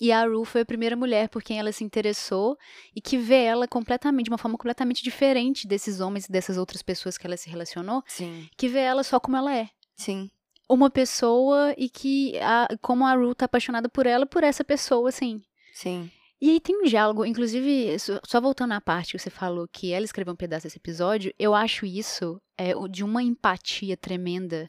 E 0.00 0.10
a 0.10 0.24
Ru 0.24 0.44
foi 0.44 0.62
a 0.62 0.64
primeira 0.64 0.96
mulher 0.96 1.28
por 1.28 1.42
quem 1.42 1.58
ela 1.58 1.70
se 1.72 1.84
interessou 1.84 2.56
e 2.96 3.00
que 3.00 3.18
vê 3.18 3.44
ela 3.44 3.68
completamente, 3.68 4.24
de 4.24 4.30
uma 4.30 4.38
forma 4.38 4.56
completamente 4.56 5.02
diferente 5.02 5.68
desses 5.68 6.00
homens 6.00 6.24
e 6.24 6.32
dessas 6.32 6.56
outras 6.56 6.80
pessoas 6.80 7.18
que 7.18 7.26
ela 7.26 7.36
se 7.36 7.50
relacionou, 7.50 8.02
Sim. 8.06 8.48
que 8.56 8.66
vê 8.66 8.80
ela 8.80 9.02
só 9.02 9.20
como 9.20 9.36
ela 9.36 9.54
é. 9.54 9.68
Sim. 9.96 10.30
Uma 10.68 10.88
pessoa 10.88 11.74
e 11.76 11.90
que, 11.90 12.38
a, 12.38 12.68
como 12.80 13.04
a 13.04 13.12
Ru 13.12 13.34
tá 13.34 13.44
apaixonada 13.44 13.88
por 13.88 14.06
ela, 14.06 14.24
por 14.24 14.42
essa 14.42 14.64
pessoa, 14.64 15.10
assim. 15.10 15.42
Sim. 15.74 16.10
E 16.40 16.48
aí 16.48 16.60
tem 16.60 16.74
um 16.80 16.84
diálogo, 16.84 17.26
inclusive, 17.26 17.94
só 18.26 18.40
voltando 18.40 18.72
à 18.72 18.80
parte 18.80 19.12
que 19.12 19.18
você 19.18 19.28
falou 19.28 19.68
que 19.70 19.92
ela 19.92 20.06
escreveu 20.06 20.32
um 20.32 20.36
pedaço 20.36 20.62
desse 20.64 20.78
episódio, 20.78 21.34
eu 21.38 21.54
acho 21.54 21.84
isso 21.84 22.40
é, 22.62 22.74
de 22.90 23.02
uma 23.02 23.22
empatia 23.22 23.96
tremenda 23.96 24.68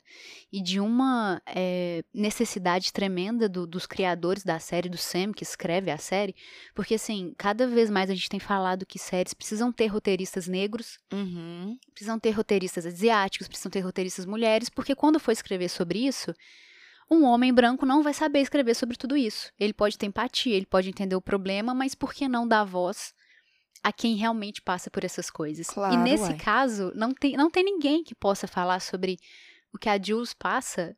e 0.50 0.62
de 0.62 0.80
uma 0.80 1.42
é, 1.46 2.04
necessidade 2.14 2.94
tremenda 2.94 3.50
do- 3.50 3.68
dos 3.68 3.86
criadores 3.86 4.46
da 4.46 4.60
série, 4.60 4.88
do 4.88 4.98
Sam, 4.98 5.34
que 5.34 5.44
escreve 5.44 5.92
a 5.92 5.98
série, 5.98 6.34
porque, 6.74 6.96
assim, 6.96 7.34
cada 7.38 7.68
vez 7.68 7.90
mais 7.90 8.10
a 8.10 8.14
gente 8.16 8.30
tem 8.30 8.40
falado 8.40 8.86
que 8.86 8.98
séries 8.98 9.34
precisam 9.34 9.74
ter 9.74 9.88
roteiristas 9.88 10.48
negros, 10.48 11.00
Uhum. 11.12 11.78
precisam 11.92 12.18
ter 12.18 12.32
roteiristas 12.32 12.86
asiáticos, 12.86 13.50
precisam 13.50 13.70
ter 13.70 13.82
roteiristas 13.82 14.26
mulheres, 14.26 14.70
porque 14.70 14.96
quando 14.96 15.20
for 15.20 15.34
escrever 15.34 15.68
sobre 15.68 16.00
isso, 16.00 16.34
um 17.10 17.26
homem 17.26 17.54
branco 17.54 17.86
não 17.86 18.02
vai 18.02 18.14
saber 18.14 18.40
escrever 18.40 18.74
sobre 18.74 18.96
tudo 18.96 19.18
isso. 19.18 19.52
Ele 19.60 19.74
pode 19.74 19.98
ter 19.98 20.06
empatia, 20.06 20.56
ele 20.56 20.66
pode 20.66 20.88
entender 20.88 21.16
o 21.18 21.22
problema, 21.22 21.74
mas 21.74 21.94
por 21.94 22.14
que 22.14 22.26
não 22.30 22.48
dar 22.48 22.64
voz 22.64 23.14
a 23.84 23.92
quem 23.92 24.16
realmente 24.16 24.62
passa 24.62 24.90
por 24.92 25.04
essas 25.04 25.30
coisas? 25.30 25.68
Claro, 25.68 25.94
e 25.96 25.98
nesse 25.98 26.24
uai. 26.24 26.38
caso, 26.38 26.92
não 26.96 27.14
tem, 27.14 27.36
não 27.36 27.50
tem 27.50 27.64
ninguém 27.64 28.04
que 28.04 28.14
possa 28.16 28.48
falar 28.48 28.80
sobre 28.80 29.18
o 29.74 29.78
que 29.78 29.90
a 29.90 30.02
Jules 30.02 30.34
passa. 30.34 30.96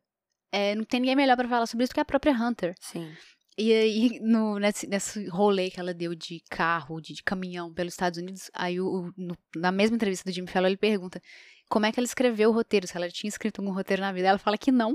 É, 0.52 0.76
não 0.76 0.84
tem 0.84 1.00
ninguém 1.00 1.16
melhor 1.16 1.36
pra 1.36 1.48
falar 1.48 1.66
sobre 1.66 1.84
isso 1.84 1.92
do 1.92 1.96
que 1.96 2.00
a 2.00 2.06
própria 2.06 2.34
Hunter. 2.34 2.76
Sim. 2.80 3.12
E 3.58 3.72
aí, 3.72 4.20
no, 4.22 4.58
nesse, 4.60 4.88
nesse 4.88 5.28
rolê 5.30 5.70
que 5.70 5.80
ela 5.80 5.94
deu 5.94 6.14
de 6.16 6.42
carro, 6.50 7.00
de, 7.00 7.14
de 7.14 7.24
caminhão 7.24 7.72
pelos 7.74 7.94
Estados 7.94 8.18
Unidos, 8.20 8.50
aí 8.54 8.80
o, 8.82 8.86
o- 8.88 9.14
no- 9.16 9.38
na 9.56 9.72
mesma 9.72 9.96
entrevista 9.96 10.30
do 10.30 10.34
Jimmy 10.34 10.48
Fallon, 10.48 10.68
ele 10.68 10.78
pergunta 10.78 11.22
como 11.70 11.86
é 11.86 11.92
que 11.92 12.00
ela 12.00 12.06
escreveu 12.06 12.50
o 12.50 12.54
roteiro, 12.54 12.88
se 12.88 12.98
ela 12.98 13.08
tinha 13.10 13.30
escrito 13.30 13.60
algum 13.62 13.72
roteiro 13.74 14.02
na 14.02 14.12
vida. 14.12 14.28
Ela 14.28 14.38
fala 14.40 14.58
que 14.58 14.72
não. 14.72 14.94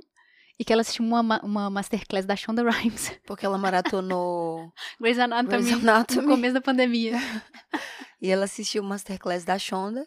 E 0.59 0.65
que 0.65 0.73
ela 0.73 0.83
assistiu 0.83 1.05
uma, 1.05 1.23
ma- 1.23 1.41
uma 1.43 1.71
masterclass 1.71 2.27
da 2.27 2.35
Shonda 2.35 2.69
Rhimes. 2.69 3.13
Porque 3.25 3.47
ela 3.47 3.57
maratonou 3.57 4.73
Grey's 5.01 5.19
Anatomy, 5.19 5.63
Grey's 5.63 5.71
no 5.83 5.91
Anatomy 5.91 6.27
começo 6.27 6.55
da 6.55 6.61
pandemia. 6.61 7.13
e 8.21 8.29
ela 8.29 8.45
assistiu 8.45 8.83
o 8.83 8.87
Masterclass 8.87 9.45
da 9.45 9.59
Shonda 9.59 10.07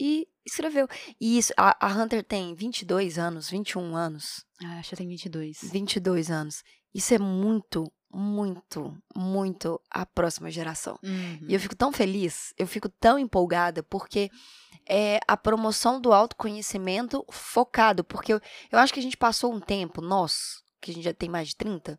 e 0.00 0.26
escreveu. 0.46 0.86
E 1.20 1.36
isso, 1.38 1.52
a, 1.56 1.76
a 1.84 1.92
Hunter 1.92 2.22
tem 2.24 2.54
22 2.54 3.18
anos, 3.18 3.50
21 3.50 3.96
anos, 3.96 4.44
Ah, 4.64 4.78
acho 4.78 4.90
que 4.90 4.96
tem 4.96 5.08
22. 5.08 5.58
22 5.72 6.30
anos. 6.30 6.62
Isso 6.94 7.12
é 7.14 7.18
muito, 7.18 7.90
muito, 8.12 8.96
muito 9.14 9.80
a 9.90 10.04
próxima 10.04 10.50
geração. 10.50 10.98
Uhum. 11.02 11.46
E 11.48 11.54
eu 11.54 11.60
fico 11.60 11.76
tão 11.76 11.92
feliz, 11.92 12.52
eu 12.58 12.66
fico 12.66 12.88
tão 12.88 13.18
empolgada, 13.18 13.82
porque 13.82 14.30
é 14.88 15.20
a 15.28 15.36
promoção 15.36 16.00
do 16.00 16.12
autoconhecimento 16.12 17.24
focado. 17.30 18.02
Porque 18.02 18.32
eu, 18.32 18.40
eu 18.72 18.78
acho 18.78 18.92
que 18.92 19.00
a 19.00 19.02
gente 19.02 19.16
passou 19.16 19.52
um 19.52 19.60
tempo, 19.60 20.00
nós, 20.00 20.62
que 20.80 20.90
a 20.90 20.94
gente 20.94 21.04
já 21.04 21.14
tem 21.14 21.28
mais 21.28 21.48
de 21.48 21.56
30, 21.56 21.98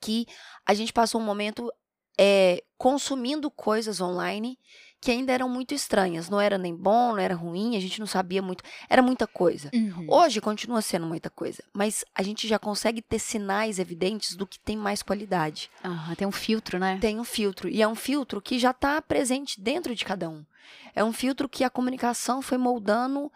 que 0.00 0.26
a 0.66 0.74
gente 0.74 0.92
passou 0.92 1.20
um 1.20 1.24
momento 1.24 1.72
é, 2.18 2.62
consumindo 2.76 3.50
coisas 3.50 4.00
online 4.00 4.58
que 5.02 5.10
ainda 5.10 5.32
eram 5.32 5.48
muito 5.48 5.74
estranhas. 5.74 6.30
Não 6.30 6.40
era 6.40 6.56
nem 6.56 6.76
bom, 6.76 7.10
não 7.10 7.18
era 7.18 7.34
ruim, 7.34 7.76
a 7.76 7.80
gente 7.80 7.98
não 7.98 8.06
sabia 8.06 8.40
muito. 8.40 8.62
Era 8.88 9.02
muita 9.02 9.26
coisa. 9.26 9.68
Uhum. 9.74 10.06
Hoje 10.08 10.40
continua 10.40 10.80
sendo 10.80 11.06
muita 11.06 11.28
coisa, 11.28 11.60
mas 11.72 12.04
a 12.14 12.22
gente 12.22 12.46
já 12.46 12.56
consegue 12.56 13.02
ter 13.02 13.18
sinais 13.18 13.80
evidentes 13.80 14.36
do 14.36 14.46
que 14.46 14.60
tem 14.60 14.76
mais 14.76 15.02
qualidade 15.02 15.68
Aham, 15.84 16.14
tem 16.14 16.26
um 16.26 16.32
filtro, 16.32 16.78
né? 16.78 16.98
tem 17.00 17.18
um 17.18 17.24
filtro. 17.24 17.68
E 17.68 17.82
é 17.82 17.88
um 17.88 17.96
filtro 17.96 18.40
que 18.40 18.60
já 18.60 18.70
está 18.70 19.02
presente 19.02 19.60
dentro 19.60 19.92
de 19.92 20.04
cada 20.04 20.30
um. 20.30 20.46
É 20.94 21.02
um 21.02 21.12
filtro 21.12 21.48
que 21.48 21.64
a 21.64 21.70
comunicação 21.70 22.40
foi 22.40 22.56
moldando 22.56 23.30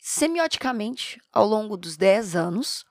semioticamente 0.00 1.20
ao 1.30 1.46
longo 1.46 1.76
dos 1.76 1.98
10 1.98 2.34
anos 2.34 2.86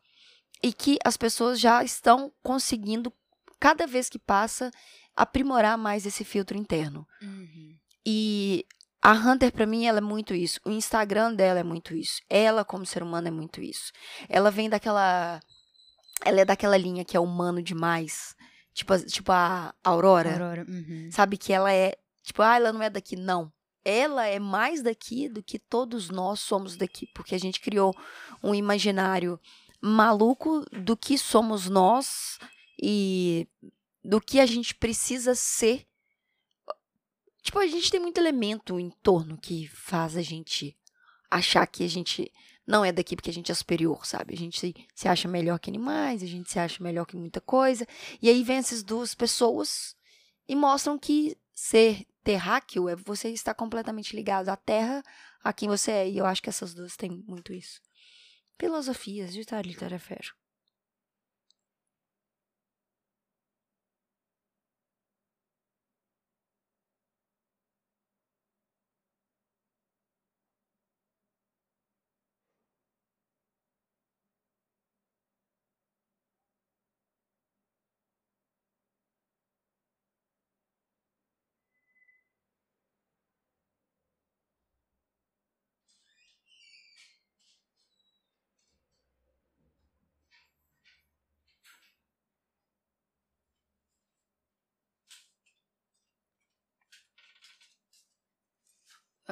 e 0.61 0.71
que 0.71 0.99
as 1.03 1.17
pessoas 1.17 1.59
já 1.59 1.83
estão 1.83 2.31
conseguindo, 2.43 3.11
cada 3.59 3.87
vez 3.87 4.07
que 4.07 4.19
passa, 4.19 4.69
aprimorar 5.15 5.79
mais 5.79 6.05
esse 6.05 6.23
filtro 6.23 6.55
interno. 6.55 7.07
Uhum. 7.19 7.75
E 8.05 8.65
a 9.01 9.11
Hunter, 9.13 9.51
pra 9.51 9.65
mim, 9.65 9.85
ela 9.85 9.97
é 9.99 10.01
muito 10.01 10.33
isso. 10.33 10.59
O 10.65 10.69
Instagram 10.71 11.33
dela 11.33 11.59
é 11.59 11.63
muito 11.63 11.95
isso. 11.95 12.21
Ela, 12.29 12.63
como 12.65 12.85
ser 12.85 13.03
humano, 13.03 13.27
é 13.27 13.31
muito 13.31 13.61
isso. 13.61 13.91
Ela 14.29 14.49
vem 14.51 14.69
daquela. 14.69 15.39
Ela 16.25 16.41
é 16.41 16.45
daquela 16.45 16.77
linha 16.77 17.03
que 17.03 17.17
é 17.17 17.19
humano 17.19 17.61
demais. 17.61 18.35
Tipo, 18.73 18.93
a- 18.93 18.99
tipo 19.05 19.31
a 19.31 19.73
Aurora. 19.83 20.31
Aurora. 20.31 20.65
Uhum. 20.67 21.09
Sabe 21.11 21.37
que 21.37 21.51
ela 21.53 21.71
é. 21.71 21.95
Tipo, 22.23 22.41
ah, 22.41 22.55
ela 22.55 22.71
não 22.73 22.81
é 22.81 22.89
daqui. 22.89 23.15
Não. 23.15 23.51
Ela 23.85 24.25
é 24.27 24.39
mais 24.39 24.81
daqui 24.81 25.27
do 25.27 25.43
que 25.43 25.59
todos 25.59 26.09
nós 26.09 26.39
somos 26.39 26.77
daqui. 26.77 27.07
Porque 27.13 27.35
a 27.35 27.37
gente 27.37 27.59
criou 27.59 27.93
um 28.41 28.55
imaginário 28.55 29.37
maluco 29.81 30.65
do 30.71 30.95
que 30.95 31.17
somos 31.17 31.67
nós 31.69 32.37
e 32.81 33.45
do 34.03 34.21
que 34.21 34.39
a 34.39 34.45
gente 34.45 34.73
precisa 34.75 35.35
ser. 35.35 35.85
Tipo, 37.43 37.59
a 37.59 37.67
gente 37.67 37.91
tem 37.91 37.99
muito 37.99 38.17
elemento 38.17 38.79
em 38.79 38.89
torno 38.89 39.37
que 39.37 39.67
faz 39.67 40.15
a 40.15 40.21
gente 40.21 40.75
achar 41.29 41.67
que 41.67 41.83
a 41.83 41.89
gente 41.89 42.31
não 42.65 42.85
é 42.85 42.91
daqui 42.91 43.17
porque 43.17 43.29
a 43.29 43.33
gente 43.33 43.51
é 43.51 43.55
superior, 43.55 44.05
sabe? 44.05 44.33
A 44.33 44.37
gente 44.37 44.73
se, 44.95 45.07
acha 45.07 45.27
melhor 45.27 45.59
que 45.59 45.69
animais, 45.69 46.23
a 46.23 46.25
gente 46.25 46.49
se 46.49 46.57
acha 46.57 46.81
melhor 46.81 47.05
que 47.05 47.17
muita 47.17 47.41
coisa. 47.41 47.85
E 48.21 48.29
aí 48.29 48.43
vem 48.43 48.57
essas 48.57 48.81
duas 48.81 49.13
pessoas 49.13 49.93
e 50.47 50.55
mostram 50.55 50.97
que 50.97 51.37
ser 51.53 52.07
terráqueo 52.23 52.87
é 52.87 52.95
você 52.95 53.29
estar 53.29 53.53
completamente 53.53 54.15
ligado 54.15 54.47
à 54.47 54.55
terra, 54.55 55.03
a 55.43 55.51
quem 55.51 55.67
você 55.67 55.91
é. 55.91 56.09
E 56.09 56.17
eu 56.17 56.25
acho 56.25 56.41
que 56.41 56.49
essas 56.49 56.73
duas 56.73 56.95
têm 56.95 57.11
muito 57.27 57.51
isso. 57.51 57.81
Filosofias 58.57 59.33
de 59.33 59.39
literatura 59.39 59.99
ferro. 59.99 60.42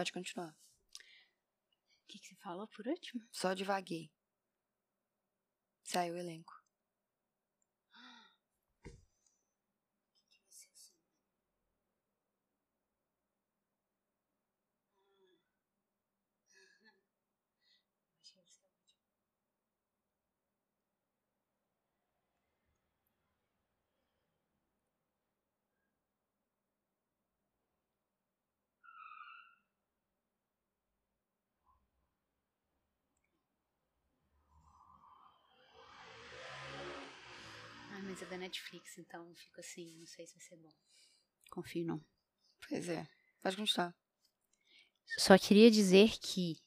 Pode 0.01 0.13
continuar. 0.13 0.49
O 0.49 2.07
que, 2.07 2.17
que 2.17 2.25
você 2.25 2.35
falou 2.37 2.67
por 2.69 2.87
último? 2.87 3.21
Só 3.31 3.53
devaguei. 3.53 4.11
Saiu 5.83 6.15
o 6.15 6.17
elenco. 6.17 6.60
Netflix, 38.41 38.97
então 38.97 39.27
eu 39.29 39.35
fico 39.35 39.59
assim, 39.59 39.95
não 39.97 40.05
sei 40.07 40.27
se 40.27 40.33
vai 40.33 40.41
ser 40.43 40.57
bom. 40.57 40.71
Confio 41.49 41.85
não. 41.85 42.03
Pois 42.67 42.87
é. 42.89 43.07
Pode 43.41 43.57
continuar. 43.57 43.95
Só 45.17 45.37
queria 45.37 45.69
dizer 45.69 46.17
que 46.19 46.57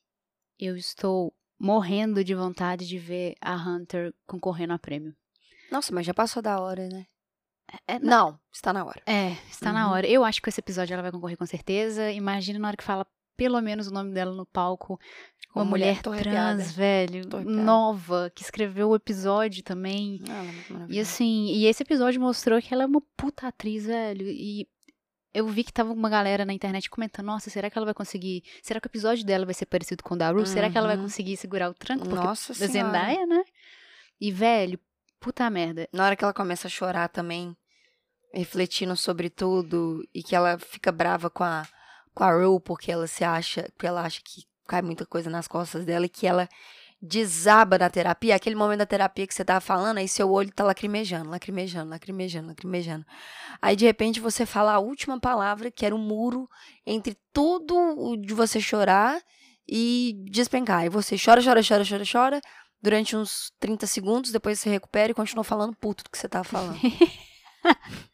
eu 0.58 0.76
estou 0.76 1.34
morrendo 1.58 2.22
de 2.24 2.34
vontade 2.34 2.86
de 2.86 2.98
ver 2.98 3.34
a 3.40 3.54
Hunter 3.56 4.12
concorrendo 4.26 4.72
a 4.74 4.78
prêmio. 4.78 5.16
Nossa, 5.70 5.94
mas 5.94 6.04
já 6.06 6.12
passou 6.12 6.42
da 6.42 6.60
hora, 6.60 6.88
né? 6.88 7.06
É, 7.88 7.98
Não, 7.98 8.38
está 8.52 8.72
na 8.72 8.84
hora. 8.84 9.02
É, 9.06 9.32
está 9.48 9.72
na 9.72 9.86
Uhum. 9.86 9.92
hora. 9.94 10.06
Eu 10.06 10.22
acho 10.24 10.38
que 10.40 10.44
com 10.44 10.50
esse 10.50 10.60
episódio 10.60 10.92
ela 10.92 11.02
vai 11.02 11.10
concorrer 11.10 11.36
com 11.38 11.46
certeza. 11.46 12.10
Imagina 12.12 12.58
na 12.58 12.68
hora 12.68 12.76
que 12.76 12.84
fala 12.84 13.06
pelo 13.36 13.60
menos 13.60 13.86
o 13.88 13.92
nome 13.92 14.12
dela 14.12 14.34
no 14.34 14.46
palco. 14.46 14.98
Uma 15.54 15.62
Ô, 15.62 15.66
mulher, 15.66 15.90
arrepiada. 16.04 16.22
trans, 16.22 16.72
velho, 16.72 17.22
nova, 17.44 18.30
que 18.34 18.42
escreveu 18.42 18.88
o 18.90 18.96
episódio 18.96 19.62
também. 19.62 20.20
Ah, 20.28 20.44
é 20.90 20.92
E 20.94 20.98
assim, 21.00 21.46
e 21.52 21.66
esse 21.66 21.82
episódio 21.82 22.20
mostrou 22.20 22.60
que 22.60 22.74
ela 22.74 22.82
é 22.82 22.86
uma 22.86 23.00
puta 23.16 23.46
atriz, 23.46 23.86
velho. 23.86 24.26
E 24.26 24.68
eu 25.32 25.46
vi 25.46 25.62
que 25.62 25.72
tava 25.72 25.92
uma 25.92 26.08
galera 26.10 26.44
na 26.44 26.52
internet 26.52 26.90
comentando: 26.90 27.26
nossa, 27.26 27.50
será 27.50 27.70
que 27.70 27.78
ela 27.78 27.84
vai 27.84 27.94
conseguir. 27.94 28.42
Será 28.62 28.80
que 28.80 28.86
o 28.86 28.90
episódio 28.90 29.24
dela 29.24 29.44
vai 29.44 29.54
ser 29.54 29.66
parecido 29.66 30.02
com 30.02 30.14
o 30.14 30.18
da 30.18 30.30
Ru? 30.30 30.44
Será 30.44 30.68
que 30.68 30.76
ela 30.76 30.88
vai 30.88 30.96
Uhum. 30.96 31.02
conseguir 31.04 31.36
segurar 31.36 31.70
o 31.70 31.74
tranco? 31.74 32.08
Porque 32.08 32.24
Nossa 32.26 32.52
da. 32.52 32.66
Zendaya, 32.66 33.24
né? 33.26 33.44
E, 34.20 34.32
velho, 34.32 34.78
puta 35.20 35.48
merda. 35.50 35.88
Na 35.92 36.04
hora 36.06 36.16
que 36.16 36.24
ela 36.24 36.34
começa 36.34 36.66
a 36.66 36.70
chorar 36.70 37.08
também, 37.08 37.56
refletindo 38.32 38.96
sobre 38.96 39.30
tudo, 39.30 40.02
e 40.12 40.20
que 40.22 40.34
ela 40.34 40.58
fica 40.58 40.90
brava 40.90 41.30
com 41.30 41.44
a, 41.44 41.66
com 42.14 42.24
a 42.24 42.32
Rue 42.32 42.60
porque 42.60 42.92
ela 42.92 43.06
se 43.06 43.24
acha, 43.24 43.68
porque 43.74 43.86
ela 43.86 44.02
acha 44.02 44.20
que 44.22 44.44
cai 44.66 44.82
muita 44.82 45.04
coisa 45.04 45.28
nas 45.28 45.48
costas 45.48 45.84
dela 45.84 46.06
e 46.06 46.08
que 46.08 46.26
ela 46.26 46.48
desaba 47.00 47.76
na 47.76 47.90
terapia, 47.90 48.34
aquele 48.34 48.56
momento 48.56 48.78
da 48.78 48.86
terapia 48.86 49.26
que 49.26 49.34
você 49.34 49.44
tava 49.44 49.60
falando, 49.60 49.98
aí 49.98 50.08
seu 50.08 50.30
olho 50.30 50.50
tá 50.50 50.64
lacrimejando, 50.64 51.28
lacrimejando, 51.28 51.90
lacrimejando, 51.90 52.48
lacrimejando. 52.48 53.04
Aí 53.60 53.76
de 53.76 53.84
repente 53.84 54.20
você 54.20 54.46
fala 54.46 54.72
a 54.72 54.78
última 54.78 55.20
palavra, 55.20 55.70
que 55.70 55.84
era 55.84 55.94
um 55.94 55.98
muro 55.98 56.48
entre 56.86 57.16
tudo 57.30 57.76
o 57.76 58.16
de 58.16 58.32
você 58.32 58.58
chorar 58.58 59.20
e 59.68 60.14
despencar. 60.30 60.80
Aí 60.80 60.88
você 60.88 61.16
chora, 61.22 61.42
chora, 61.42 61.60
chora, 61.62 61.84
chora, 61.86 62.04
chora, 62.10 62.40
durante 62.80 63.14
uns 63.14 63.52
30 63.60 63.86
segundos, 63.86 64.32
depois 64.32 64.58
você 64.58 64.70
recupera 64.70 65.12
e 65.12 65.14
continua 65.14 65.44
falando 65.44 65.76
puto 65.76 66.04
do 66.04 66.10
que 66.10 66.16
você 66.16 66.28
tava 66.28 66.44
falando. 66.44 66.78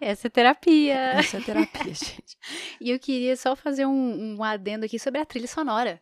Essa 0.00 0.26
é 0.26 0.30
terapia. 0.30 0.94
Essa 0.94 1.38
é 1.38 1.40
terapia, 1.40 1.84
gente. 1.94 2.36
E 2.80 2.90
eu 2.90 2.98
queria 2.98 3.36
só 3.36 3.54
fazer 3.56 3.86
um, 3.86 4.36
um 4.36 4.42
adendo 4.44 4.84
aqui 4.84 4.98
sobre 4.98 5.20
a 5.20 5.24
trilha 5.26 5.48
sonora. 5.48 6.00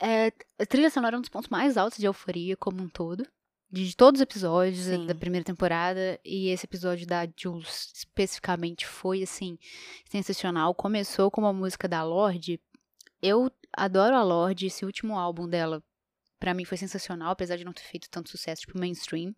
É, 0.00 0.32
a 0.60 0.66
trilha 0.66 0.90
sonora 0.90 1.16
é 1.16 1.18
um 1.18 1.20
dos 1.22 1.28
pontos 1.30 1.48
mais 1.50 1.76
altos 1.76 1.98
de 1.98 2.06
euforia 2.06 2.56
como 2.56 2.82
um 2.82 2.88
todo. 2.88 3.26
De 3.70 3.96
todos 3.96 4.20
os 4.20 4.22
episódios 4.22 4.86
da- 4.86 4.96
Sim. 4.96 5.06
da 5.06 5.14
primeira 5.14 5.44
temporada. 5.44 6.20
E 6.24 6.48
esse 6.48 6.66
episódio 6.66 7.06
da 7.06 7.26
Jules 7.36 7.90
especificamente 7.94 8.86
foi, 8.86 9.22
assim, 9.22 9.58
sensacional. 10.04 10.74
Começou 10.74 11.30
com 11.30 11.40
uma 11.40 11.52
música 11.52 11.88
da 11.88 12.02
Lorde. 12.04 12.60
Eu 13.20 13.50
adoro 13.72 14.14
a 14.14 14.22
Lorde. 14.22 14.66
Esse 14.66 14.84
último 14.84 15.16
álbum 15.18 15.48
dela, 15.48 15.82
pra 16.42 16.52
mim, 16.54 16.64
foi 16.64 16.76
sensacional. 16.76 17.30
Apesar 17.30 17.56
de 17.56 17.64
não 17.64 17.72
ter 17.72 17.82
feito 17.84 18.10
tanto 18.10 18.28
sucesso, 18.28 18.62
tipo, 18.62 18.76
mainstream. 18.78 19.32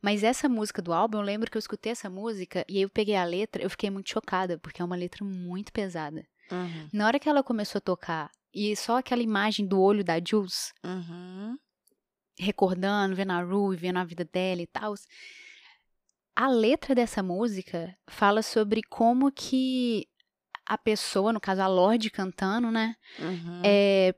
Mas 0.00 0.24
essa 0.24 0.48
música 0.48 0.80
do 0.80 0.94
álbum, 0.94 1.18
eu 1.18 1.22
lembro 1.22 1.50
que 1.50 1.56
eu 1.56 1.60
escutei 1.60 1.92
essa 1.92 2.08
música 2.08 2.64
e 2.66 2.76
aí 2.78 2.82
eu 2.82 2.88
peguei 2.88 3.16
a 3.16 3.24
letra, 3.24 3.62
eu 3.62 3.68
fiquei 3.68 3.90
muito 3.90 4.10
chocada, 4.10 4.58
porque 4.58 4.80
é 4.80 4.84
uma 4.84 4.96
letra 4.96 5.22
muito 5.24 5.70
pesada. 5.72 6.26
Uhum. 6.50 6.88
Na 6.90 7.06
hora 7.06 7.18
que 7.18 7.28
ela 7.28 7.42
começou 7.42 7.78
a 7.78 7.82
tocar, 7.82 8.30
e 8.54 8.74
só 8.74 8.96
aquela 8.96 9.22
imagem 9.22 9.66
do 9.66 9.78
olho 9.78 10.02
da 10.02 10.18
Jules, 10.26 10.72
Uhum. 10.82 11.58
recordando, 12.38 13.14
vendo 13.14 13.32
a 13.32 13.42
Rue, 13.42 13.76
vendo 13.76 13.98
a 13.98 14.04
vida 14.04 14.24
dela 14.24 14.62
e 14.62 14.66
tal. 14.66 14.94
A 16.34 16.48
letra 16.48 16.94
dessa 16.94 17.22
música 17.22 17.94
fala 18.08 18.42
sobre 18.42 18.80
como 18.82 19.30
que 19.30 20.06
a 20.64 20.78
pessoa, 20.78 21.32
no 21.32 21.40
caso 21.40 21.60
a 21.60 21.66
Lorde 21.66 22.10
cantando, 22.10 22.70
né, 22.70 22.94
Uhum. 23.18 23.62
é, 23.64 24.14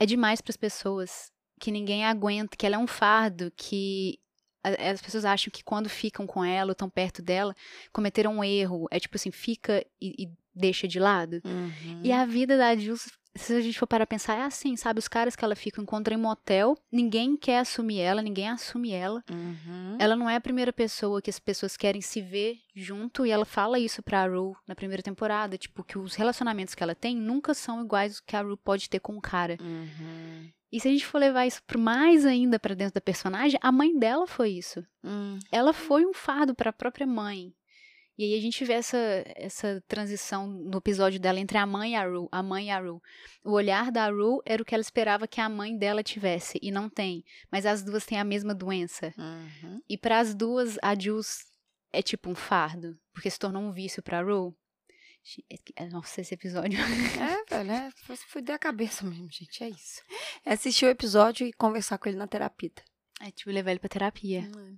é 0.00 0.06
demais 0.06 0.40
para 0.40 0.50
as 0.50 0.56
pessoas, 0.56 1.30
que 1.62 1.70
ninguém 1.70 2.04
aguenta, 2.04 2.56
que 2.56 2.66
ela 2.66 2.74
é 2.74 2.78
um 2.78 2.88
fardo, 2.88 3.52
que 3.56 4.18
as 4.64 5.00
pessoas 5.00 5.24
acham 5.24 5.48
que 5.48 5.62
quando 5.62 5.88
ficam 5.88 6.26
com 6.26 6.44
ela 6.44 6.70
ou 6.70 6.72
estão 6.72 6.90
perto 6.90 7.22
dela, 7.22 7.54
cometeram 7.92 8.38
um 8.38 8.44
erro. 8.44 8.88
É 8.90 8.98
tipo 8.98 9.16
assim, 9.16 9.30
fica 9.30 9.84
e, 10.00 10.24
e 10.24 10.30
deixa 10.52 10.88
de 10.88 10.98
lado. 10.98 11.40
Uhum. 11.44 12.00
E 12.02 12.10
a 12.10 12.26
vida 12.26 12.58
da 12.58 12.74
Jules, 12.74 13.12
se 13.36 13.54
a 13.54 13.60
gente 13.60 13.78
for 13.78 13.86
para 13.86 14.04
pensar, 14.04 14.36
é 14.36 14.42
assim, 14.42 14.76
sabe? 14.76 14.98
Os 14.98 15.06
caras 15.06 15.36
que 15.36 15.44
ela 15.44 15.54
fica 15.54 15.80
encontram 15.80 16.16
em 16.16 16.20
motel, 16.20 16.76
ninguém 16.90 17.36
quer 17.36 17.60
assumir 17.60 18.00
ela, 18.00 18.20
ninguém 18.20 18.48
assume 18.48 18.90
ela. 18.90 19.22
Uhum. 19.30 19.96
Ela 20.00 20.16
não 20.16 20.28
é 20.28 20.34
a 20.34 20.40
primeira 20.40 20.72
pessoa 20.72 21.22
que 21.22 21.30
as 21.30 21.38
pessoas 21.38 21.76
querem 21.76 22.00
se 22.00 22.20
ver 22.20 22.56
junto, 22.74 23.24
e 23.24 23.30
ela 23.30 23.44
fala 23.44 23.78
isso 23.78 24.02
pra 24.02 24.26
Rue 24.26 24.56
na 24.66 24.74
primeira 24.74 25.02
temporada, 25.02 25.56
tipo, 25.56 25.84
que 25.84 25.96
os 25.96 26.16
relacionamentos 26.16 26.74
que 26.74 26.82
ela 26.82 26.94
tem 26.94 27.16
nunca 27.16 27.54
são 27.54 27.84
iguais 27.84 28.18
que 28.18 28.34
a 28.34 28.42
Rue 28.42 28.56
pode 28.56 28.90
ter 28.90 28.98
com 28.98 29.16
o 29.16 29.20
cara. 29.20 29.56
Uhum. 29.60 30.50
E 30.72 30.80
se 30.80 30.88
a 30.88 30.90
gente 30.90 31.04
for 31.04 31.18
levar 31.18 31.46
isso 31.46 31.60
mais 31.76 32.24
ainda 32.24 32.58
pra 32.58 32.74
dentro 32.74 32.94
da 32.94 33.00
personagem, 33.00 33.60
a 33.62 33.70
mãe 33.70 33.96
dela 33.98 34.26
foi 34.26 34.50
isso. 34.50 34.82
Uhum. 35.04 35.38
Ela 35.52 35.74
foi 35.74 36.06
um 36.06 36.14
fardo 36.14 36.54
para 36.54 36.70
a 36.70 36.72
própria 36.72 37.06
mãe. 37.06 37.54
E 38.16 38.24
aí 38.24 38.38
a 38.38 38.40
gente 38.40 38.64
vê 38.64 38.74
essa, 38.74 38.98
essa 39.36 39.82
transição 39.88 40.46
no 40.46 40.78
episódio 40.78 41.18
dela 41.18 41.40
entre 41.40 41.58
a 41.58 41.66
mãe 41.66 41.92
e 41.92 41.96
a 41.96 42.06
Rue, 42.06 42.28
a 42.30 42.42
mãe 42.42 42.68
e 42.68 42.70
a 42.70 42.78
Rue. 42.78 43.00
O 43.44 43.52
olhar 43.52 43.90
da 43.90 44.08
Rue 44.08 44.40
era 44.44 44.62
o 44.62 44.64
que 44.64 44.74
ela 44.74 44.82
esperava 44.82 45.26
que 45.26 45.40
a 45.40 45.48
mãe 45.48 45.76
dela 45.76 46.02
tivesse, 46.02 46.58
e 46.62 46.70
não 46.70 46.88
tem. 46.88 47.24
Mas 47.50 47.66
as 47.66 47.82
duas 47.82 48.04
têm 48.04 48.18
a 48.18 48.24
mesma 48.24 48.54
doença. 48.54 49.14
Uhum. 49.16 49.80
E 49.88 49.96
para 49.96 50.20
as 50.20 50.34
duas, 50.34 50.78
a 50.82 50.98
Jules 50.98 51.44
é 51.92 52.02
tipo 52.02 52.30
um 52.30 52.34
fardo, 52.34 52.98
porque 53.12 53.30
se 53.30 53.38
tornou 53.38 53.62
um 53.62 53.72
vício 53.72 54.02
pra 54.02 54.22
Rue. 54.22 54.54
É 55.76 55.86
Nossa, 55.86 56.20
esse 56.20 56.34
episódio. 56.34 56.78
É, 56.80 57.44
velho, 57.56 57.70
é, 57.70 57.90
foi 58.04 58.16
fuder 58.16 58.54
a 58.54 58.58
cabeça 58.58 59.04
mesmo, 59.04 59.28
gente, 59.30 59.62
é 59.62 59.68
isso. 59.68 60.02
É 60.44 60.52
assistir 60.54 60.86
o 60.86 60.90
episódio 60.90 61.46
e 61.46 61.52
conversar 61.52 61.98
com 61.98 62.08
ele 62.08 62.18
na 62.18 62.26
terapia. 62.26 62.70
É 63.20 63.30
tipo 63.30 63.50
levar 63.50 63.70
ele 63.70 63.80
pra 63.80 63.88
terapia. 63.88 64.50
Uhum. 64.54 64.76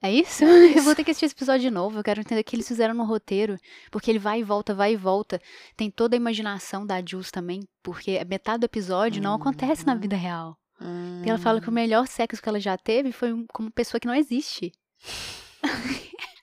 É 0.00 0.12
isso? 0.12 0.44
Eu 0.44 0.82
vou 0.84 0.94
ter 0.94 1.02
que 1.02 1.10
assistir 1.10 1.26
esse 1.26 1.34
episódio 1.34 1.62
de 1.62 1.70
novo. 1.70 1.98
Eu 1.98 2.04
quero 2.04 2.20
entender 2.20 2.40
o 2.40 2.44
que 2.44 2.54
eles 2.54 2.68
fizeram 2.68 2.94
no 2.94 3.04
roteiro. 3.04 3.58
Porque 3.90 4.08
ele 4.10 4.18
vai 4.18 4.40
e 4.40 4.44
volta, 4.44 4.72
vai 4.74 4.92
e 4.92 4.96
volta. 4.96 5.40
Tem 5.76 5.90
toda 5.90 6.14
a 6.14 6.18
imaginação 6.18 6.86
da 6.86 7.02
Jules 7.04 7.32
também. 7.32 7.66
Porque 7.82 8.22
metade 8.24 8.60
do 8.60 8.64
episódio 8.66 9.20
não 9.22 9.34
acontece 9.34 9.84
na 9.84 9.94
Uhum. 9.94 10.00
vida 10.00 10.14
real. 10.16 10.56
Hum. 10.80 11.22
E 11.24 11.28
ela 11.28 11.38
fala 11.38 11.60
que 11.60 11.68
o 11.68 11.72
melhor 11.72 12.06
sexo 12.06 12.40
que 12.40 12.48
ela 12.48 12.60
já 12.60 12.78
teve 12.78 13.10
foi 13.10 13.30
com 13.52 13.64
uma 13.64 13.72
pessoa 13.72 13.98
que 14.00 14.06
não 14.06 14.14
existe. 14.14 14.70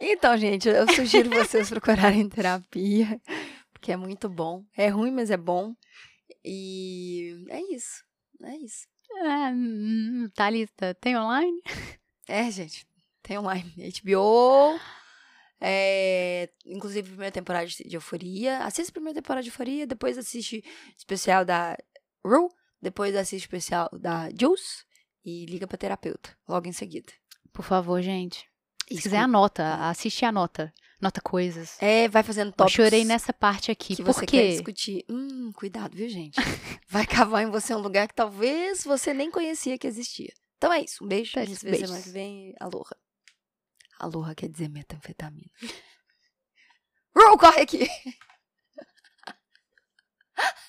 Então, 0.00 0.36
gente, 0.36 0.68
eu 0.68 0.90
sugiro 0.94 1.30
vocês 1.30 1.68
procurarem 1.68 2.28
terapia, 2.28 3.20
porque 3.72 3.92
é 3.92 3.96
muito 3.96 4.28
bom. 4.28 4.64
É 4.76 4.88
ruim, 4.88 5.10
mas 5.10 5.30
é 5.30 5.36
bom. 5.36 5.74
E 6.44 7.44
é 7.48 7.60
isso. 7.74 8.04
É 8.42 8.56
isso. 8.56 8.86
Hum, 9.52 10.28
Thalita, 10.34 10.94
tem 10.94 11.16
online? 11.16 11.60
É, 12.28 12.50
gente. 12.50 12.86
Tem 13.22 13.38
online. 13.38 13.74
HBO. 14.00 14.78
É, 15.60 16.48
inclusive, 16.64 17.08
primeira 17.08 17.32
temporada 17.32 17.66
de 17.66 17.94
Euforia. 17.94 18.58
Assiste 18.58 18.88
a 18.88 18.92
primeira 18.92 19.20
temporada 19.20 19.42
de 19.42 19.50
Euforia, 19.50 19.86
depois 19.86 20.16
assiste 20.16 20.64
especial 20.96 21.44
da 21.44 21.76
Rue, 22.24 22.48
depois 22.80 23.14
assiste 23.14 23.44
especial 23.44 23.90
da 23.92 24.30
Juice 24.30 24.84
e 25.24 25.44
liga 25.44 25.66
pra 25.66 25.76
terapeuta 25.76 26.34
logo 26.48 26.66
em 26.66 26.72
seguida. 26.72 27.12
Por 27.52 27.64
favor, 27.64 28.00
gente. 28.00 28.49
Se 28.90 28.94
Escuta. 28.96 29.02
quiser, 29.02 29.18
anota. 29.18 29.74
Assiste 29.88 30.22
e 30.22 30.24
anota. 30.24 30.72
Nota 31.00 31.20
coisas. 31.20 31.76
É, 31.80 32.08
vai 32.08 32.22
fazendo 32.22 32.48
Eu 32.48 32.52
tópicos 32.52 32.74
chorei 32.74 33.04
nessa 33.04 33.32
parte 33.32 33.70
aqui. 33.70 33.96
que 33.96 34.02
Por 34.02 34.12
você 34.12 34.26
quê? 34.26 34.36
quer 34.36 34.48
discutir. 34.50 35.04
Hum, 35.08 35.50
cuidado, 35.54 35.96
viu, 35.96 36.08
gente? 36.08 36.36
Vai 36.90 37.06
cavar 37.06 37.42
em 37.42 37.50
você 37.50 37.74
um 37.74 37.78
lugar 37.78 38.06
que 38.08 38.14
talvez 38.14 38.84
você 38.84 39.14
nem 39.14 39.30
conhecia 39.30 39.78
que 39.78 39.86
existia. 39.86 40.30
Então 40.58 40.70
é 40.72 40.82
isso. 40.82 41.02
Um 41.02 41.08
beijo. 41.08 41.38
A 41.38 41.44
gente 41.44 41.58
se 41.60 41.64
vê 41.70 41.78
semana 41.78 42.02
que 42.02 42.10
vem. 42.10 42.52
Aloha. 42.60 42.94
Aloha 43.98 44.34
quer 44.34 44.48
dizer 44.50 44.68
metanfetamina. 44.68 45.48
Rue, 47.16 47.38
corre 47.38 47.62
aqui! 47.62 47.88